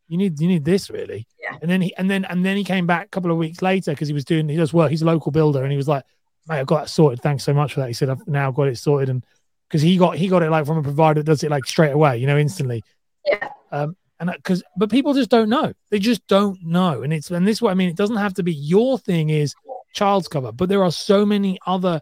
you 0.07 0.17
need 0.17 0.39
you 0.39 0.47
need 0.47 0.65
this 0.65 0.89
really. 0.89 1.27
Yeah. 1.41 1.57
And 1.61 1.69
then 1.69 1.81
he 1.81 1.95
and 1.95 2.09
then 2.09 2.25
and 2.25 2.45
then 2.45 2.57
he 2.57 2.63
came 2.63 2.85
back 2.85 3.05
a 3.05 3.09
couple 3.09 3.31
of 3.31 3.37
weeks 3.37 3.61
later 3.61 3.91
because 3.91 4.07
he 4.07 4.13
was 4.13 4.25
doing 4.25 4.49
he 4.49 4.57
does 4.57 4.73
work, 4.73 4.91
he's 4.91 5.01
a 5.01 5.05
local 5.05 5.31
builder, 5.31 5.63
and 5.63 5.71
he 5.71 5.77
was 5.77 5.87
like, 5.87 6.03
Mate, 6.47 6.59
I've 6.59 6.67
got 6.67 6.85
it 6.85 6.89
sorted. 6.89 7.21
Thanks 7.21 7.43
so 7.43 7.53
much 7.53 7.73
for 7.73 7.79
that. 7.81 7.87
He 7.87 7.93
said, 7.93 8.09
I've 8.09 8.27
now 8.27 8.51
got 8.51 8.67
it 8.67 8.77
sorted. 8.77 9.09
And 9.09 9.25
because 9.69 9.81
he 9.81 9.97
got 9.97 10.17
he 10.17 10.27
got 10.27 10.43
it 10.43 10.49
like 10.49 10.65
from 10.65 10.77
a 10.77 10.83
provider 10.83 11.21
that 11.21 11.25
does 11.25 11.43
it 11.43 11.51
like 11.51 11.65
straight 11.65 11.91
away, 11.91 12.17
you 12.17 12.27
know, 12.27 12.37
instantly. 12.37 12.83
Yeah. 13.25 13.49
Um, 13.71 13.95
and 14.19 14.31
because 14.31 14.63
but 14.75 14.89
people 14.89 15.13
just 15.13 15.29
don't 15.29 15.49
know 15.49 15.73
they 15.89 15.99
just 15.99 16.25
don't 16.27 16.61
know 16.63 17.03
and 17.03 17.13
it's 17.13 17.31
and 17.31 17.47
this 17.47 17.61
what 17.61 17.71
i 17.71 17.73
mean 17.73 17.89
it 17.89 17.95
doesn't 17.95 18.17
have 18.17 18.33
to 18.33 18.43
be 18.43 18.53
your 18.53 18.97
thing 18.97 19.29
is 19.29 19.55
child's 19.93 20.27
cover 20.27 20.51
but 20.51 20.69
there 20.69 20.83
are 20.83 20.91
so 20.91 21.25
many 21.25 21.57
other 21.65 22.01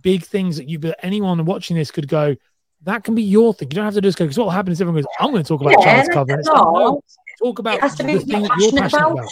big 0.00 0.22
things 0.22 0.56
that 0.56 0.68
you 0.68 0.78
but 0.78 0.96
anyone 1.02 1.44
watching 1.44 1.76
this 1.76 1.90
could 1.90 2.08
go 2.08 2.36
that 2.82 3.02
can 3.02 3.14
be 3.14 3.22
your 3.22 3.52
thing 3.54 3.68
you 3.70 3.74
don't 3.74 3.84
have 3.84 3.94
to 3.94 4.00
just 4.00 4.18
go 4.18 4.24
because 4.24 4.38
what 4.38 4.44
will 4.44 4.50
happen 4.50 4.72
is 4.72 4.80
everyone 4.80 5.02
goes 5.02 5.10
i'm 5.18 5.30
going 5.30 5.42
to 5.42 5.48
talk 5.48 5.60
about 5.60 5.74
yeah, 5.80 5.84
child's 5.84 6.08
cover 6.10 6.36
like, 6.36 6.44
no, 6.44 7.02
talk 7.42 7.58
about 7.58 7.80
the 7.80 7.88
thing 7.88 8.06
that 8.06 8.26
you're 8.26 8.48
passionate 8.48 8.92
about. 8.92 9.12
about. 9.12 9.28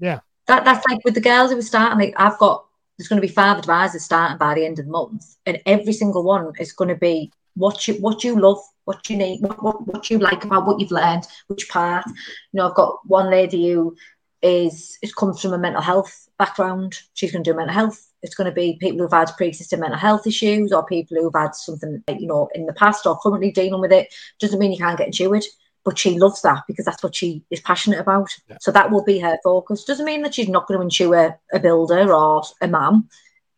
yeah 0.00 0.20
that, 0.46 0.64
that's 0.64 0.84
like 0.90 1.02
with 1.04 1.14
the 1.14 1.20
girls 1.20 1.50
who 1.50 1.56
were 1.56 1.62
starting 1.62 1.98
like 1.98 2.14
i've 2.18 2.38
got 2.38 2.66
there's 3.02 3.08
going 3.08 3.20
to 3.20 3.26
be 3.26 3.32
five 3.32 3.58
advisors 3.58 4.04
starting 4.04 4.38
by 4.38 4.54
the 4.54 4.64
end 4.64 4.78
of 4.78 4.84
the 4.84 4.92
month 4.92 5.36
and 5.44 5.60
every 5.66 5.92
single 5.92 6.22
one 6.22 6.52
is 6.60 6.72
going 6.72 6.88
to 6.88 6.94
be 6.94 7.32
what 7.54 7.88
you 7.88 7.94
what 7.94 8.22
you 8.22 8.38
love 8.38 8.58
what 8.84 9.08
you 9.08 9.16
need, 9.16 9.40
what, 9.40 9.62
what, 9.62 9.86
what 9.86 10.10
you 10.10 10.18
like 10.18 10.44
about 10.44 10.66
what 10.66 10.80
you've 10.80 10.90
learned, 10.90 11.24
which 11.46 11.68
part. 11.68 12.04
You 12.06 12.14
know, 12.54 12.68
I've 12.68 12.74
got 12.74 12.98
one 13.06 13.30
lady 13.30 13.70
who 13.70 13.96
is 14.42 14.98
it 15.02 15.14
comes 15.14 15.40
from 15.40 15.52
a 15.52 15.58
mental 15.58 15.82
health 15.82 16.28
background. 16.38 16.98
She's 17.14 17.32
going 17.32 17.44
to 17.44 17.50
do 17.50 17.56
mental 17.56 17.74
health. 17.74 18.08
It's 18.22 18.34
going 18.34 18.48
to 18.48 18.54
be 18.54 18.78
people 18.80 18.98
who've 18.98 19.12
had 19.12 19.30
pre-existing 19.36 19.80
mental 19.80 19.98
health 19.98 20.26
issues 20.26 20.72
or 20.72 20.84
people 20.86 21.16
who've 21.16 21.32
had 21.34 21.54
something 21.54 22.02
you 22.18 22.26
know 22.26 22.48
in 22.54 22.66
the 22.66 22.72
past 22.72 23.06
or 23.06 23.18
currently 23.20 23.50
dealing 23.50 23.80
with 23.80 23.92
it. 23.92 24.12
Doesn't 24.38 24.58
mean 24.58 24.72
you 24.72 24.78
can't 24.78 24.98
get 24.98 25.08
insured, 25.08 25.44
but 25.84 25.98
she 25.98 26.18
loves 26.18 26.42
that 26.42 26.62
because 26.66 26.84
that's 26.84 27.02
what 27.02 27.14
she 27.14 27.42
is 27.50 27.60
passionate 27.60 28.00
about. 28.00 28.30
Yeah. 28.48 28.58
So 28.60 28.70
that 28.72 28.90
will 28.90 29.04
be 29.04 29.18
her 29.18 29.38
focus. 29.42 29.84
Doesn't 29.84 30.06
mean 30.06 30.22
that 30.22 30.34
she's 30.34 30.48
not 30.48 30.66
going 30.66 30.78
to 30.78 30.84
insure 30.84 31.38
a 31.52 31.58
builder 31.58 32.12
or 32.12 32.42
a 32.60 32.68
mum, 32.68 33.08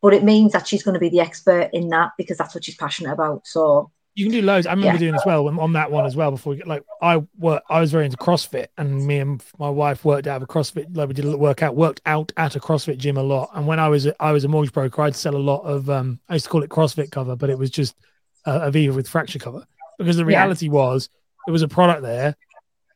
but 0.01 0.15
it 0.15 0.25
means 0.25 0.53
that 0.53 0.67
she's 0.67 0.83
going 0.83 0.95
to 0.95 1.01
be 1.01 1.11
the 1.11 1.21
expert 1.21 1.71
in 1.73 1.89
that 1.89 2.13
because 2.17 2.39
that's 2.39 2.55
what 2.55 2.65
she's 2.65 2.77
passionate 2.77 3.13
about. 3.13 3.47
So 3.47 3.91
you 4.15 4.27
can 4.27 4.33
do 4.33 4.43
loads. 4.43 4.67
I 4.67 4.71
remember 4.71 4.93
yeah. 4.95 4.99
doing 4.99 5.15
as 5.15 5.23
well 5.27 5.49
on 5.61 5.73
that 5.73 5.91
one 5.91 6.07
as 6.07 6.15
well. 6.15 6.31
Before 6.31 6.53
we 6.53 6.59
get 6.59 6.69
like, 6.69 6.85
I 7.03 7.19
work, 7.37 7.65
I 7.69 7.81
was 7.81 7.91
very 7.91 8.05
into 8.05 8.17
CrossFit, 8.17 8.69
and 8.79 9.05
me 9.07 9.19
and 9.19 9.43
my 9.59 9.69
wife 9.69 10.05
worked 10.05 10.29
out 10.29 10.37
of 10.37 10.43
a 10.45 10.47
CrossFit. 10.47 10.97
Like 10.97 11.09
we 11.09 11.15
did 11.15 11.25
a 11.25 11.37
workout, 11.37 11.75
worked 11.75 12.01
out 12.07 12.33
at 12.37 12.55
a 12.55 12.61
CrossFit 12.61 12.99
gym 12.99 13.17
a 13.17 13.23
lot. 13.23 13.51
And 13.55 13.67
when 13.67 13.81
I 13.81 13.89
was 13.89 14.07
I 14.21 14.31
was 14.31 14.45
a 14.45 14.49
mortgage 14.49 14.73
broker, 14.73 15.03
I'd 15.03 15.17
sell 15.17 15.35
a 15.35 15.39
lot 15.39 15.63
of. 15.63 15.91
um 15.91 16.21
I 16.29 16.35
used 16.35 16.45
to 16.45 16.51
call 16.51 16.63
it 16.63 16.71
CrossFit 16.71 17.11
cover, 17.11 17.35
but 17.35 17.51
it 17.51 17.59
was 17.59 17.71
just 17.71 17.97
uh, 18.47 18.71
Aviva 18.71 18.95
with 18.95 19.09
fracture 19.09 19.41
cover 19.41 19.67
because 19.99 20.17
the 20.17 20.25
reality 20.25 20.67
yeah. 20.67 20.73
was 20.73 21.09
there 21.47 21.53
was 21.53 21.63
a 21.63 21.69
product 21.69 22.03
there 22.03 22.35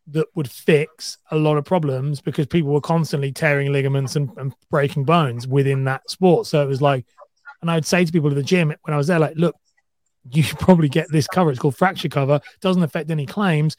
that 0.08 0.26
would 0.34 0.50
fix 0.50 1.18
a 1.30 1.36
lot 1.36 1.58
of 1.58 1.64
problems 1.64 2.20
because 2.20 2.46
people 2.46 2.72
were 2.72 2.80
constantly 2.80 3.30
tearing 3.30 3.72
ligaments 3.72 4.16
and, 4.16 4.30
and 4.38 4.54
breaking 4.70 5.04
bones 5.04 5.46
within 5.46 5.84
that 5.84 6.08
sport. 6.10 6.46
So 6.46 6.62
it 6.62 6.66
was 6.66 6.80
like, 6.80 7.04
and 7.60 7.70
I'd 7.70 7.84
say 7.84 8.04
to 8.04 8.12
people 8.12 8.30
at 8.30 8.36
the 8.36 8.42
gym 8.42 8.74
when 8.82 8.94
I 8.94 8.96
was 8.96 9.08
there, 9.08 9.18
like, 9.18 9.36
look, 9.36 9.54
you 10.30 10.44
probably 10.58 10.88
get 10.88 11.10
this 11.10 11.26
cover. 11.26 11.50
It's 11.50 11.58
called 11.58 11.76
fracture 11.76 12.08
cover. 12.08 12.40
Doesn't 12.60 12.82
affect 12.82 13.10
any 13.10 13.26
claims, 13.26 13.76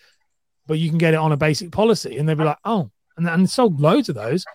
but 0.67 0.77
you 0.77 0.89
can 0.89 0.99
get 0.99 1.13
it 1.13 1.17
on 1.17 1.31
a 1.31 1.37
basic 1.37 1.71
policy. 1.71 2.17
And 2.17 2.29
they'd 2.29 2.37
be 2.37 2.43
like, 2.43 2.59
oh, 2.63 2.91
and, 3.17 3.27
and 3.27 3.49
sold 3.49 3.81
loads 3.81 4.09
of 4.09 4.15
those 4.15 4.45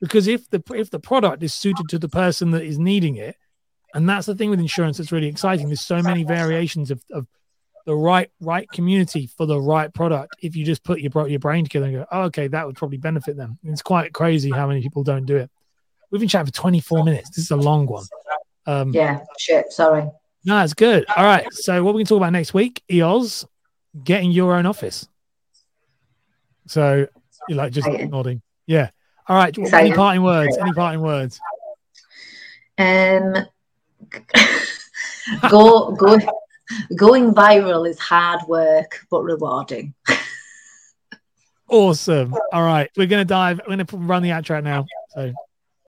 because 0.00 0.28
if 0.28 0.48
the 0.50 0.62
if 0.74 0.90
the 0.90 0.98
product 0.98 1.42
is 1.42 1.54
suited 1.54 1.88
to 1.88 1.98
the 1.98 2.08
person 2.08 2.50
that 2.50 2.62
is 2.62 2.78
needing 2.78 3.16
it, 3.16 3.36
and 3.94 4.08
that's 4.08 4.26
the 4.26 4.34
thing 4.34 4.50
with 4.50 4.60
insurance 4.60 4.98
that's 4.98 5.12
really 5.12 5.28
exciting. 5.28 5.66
There's 5.66 5.80
so 5.80 6.02
many 6.02 6.24
variations 6.24 6.90
of, 6.90 7.02
of 7.10 7.26
the 7.84 7.94
right 7.94 8.30
right 8.40 8.68
community 8.70 9.26
for 9.26 9.46
the 9.46 9.60
right 9.60 9.92
product. 9.92 10.36
If 10.42 10.56
you 10.56 10.64
just 10.64 10.82
put 10.84 11.00
your 11.00 11.28
your 11.28 11.38
brain 11.38 11.64
together 11.64 11.86
and 11.86 11.94
go, 11.96 12.06
oh, 12.10 12.22
okay, 12.22 12.48
that 12.48 12.66
would 12.66 12.76
probably 12.76 12.98
benefit 12.98 13.36
them. 13.36 13.58
It's 13.64 13.82
quite 13.82 14.12
crazy 14.12 14.50
how 14.50 14.66
many 14.66 14.80
people 14.80 15.02
don't 15.02 15.26
do 15.26 15.36
it. 15.36 15.50
We've 16.10 16.20
been 16.20 16.28
chatting 16.28 16.46
for 16.46 16.52
24 16.52 17.04
minutes. 17.04 17.30
This 17.30 17.44
is 17.46 17.50
a 17.50 17.56
long 17.56 17.86
one. 17.86 18.04
Um, 18.66 18.92
yeah, 18.92 19.20
shit. 19.38 19.72
Sorry. 19.72 20.08
No, 20.44 20.62
it's 20.62 20.74
good. 20.74 21.04
All 21.16 21.24
right. 21.24 21.46
So 21.52 21.82
what 21.82 21.94
we 21.94 22.02
can 22.02 22.08
talk 22.08 22.18
about 22.18 22.32
next 22.32 22.54
week, 22.54 22.82
EOS, 22.90 23.46
getting 24.02 24.30
your 24.30 24.54
own 24.54 24.66
office. 24.66 25.08
So 26.66 27.06
you're 27.48 27.58
like 27.58 27.72
just 27.72 27.86
Exciting. 27.86 28.10
nodding. 28.10 28.42
Yeah. 28.66 28.90
All 29.28 29.36
right. 29.36 29.56
Exciting. 29.56 29.88
Any 29.88 29.96
parting 29.96 30.22
words? 30.22 30.56
Any 30.56 30.72
parting 30.72 31.00
words? 31.00 31.40
Um 32.78 33.34
go 35.48 35.92
go 35.92 36.18
going 36.96 37.32
viral 37.32 37.88
is 37.88 37.98
hard 37.98 38.40
work 38.48 39.00
but 39.10 39.22
rewarding. 39.22 39.94
Awesome. 41.68 42.34
All 42.52 42.62
right, 42.62 42.90
we're 42.96 43.06
gonna 43.06 43.24
dive. 43.24 43.60
We're 43.66 43.76
gonna 43.76 44.06
run 44.06 44.22
the 44.22 44.30
outro 44.30 44.62
now. 44.62 44.86
So 45.10 45.32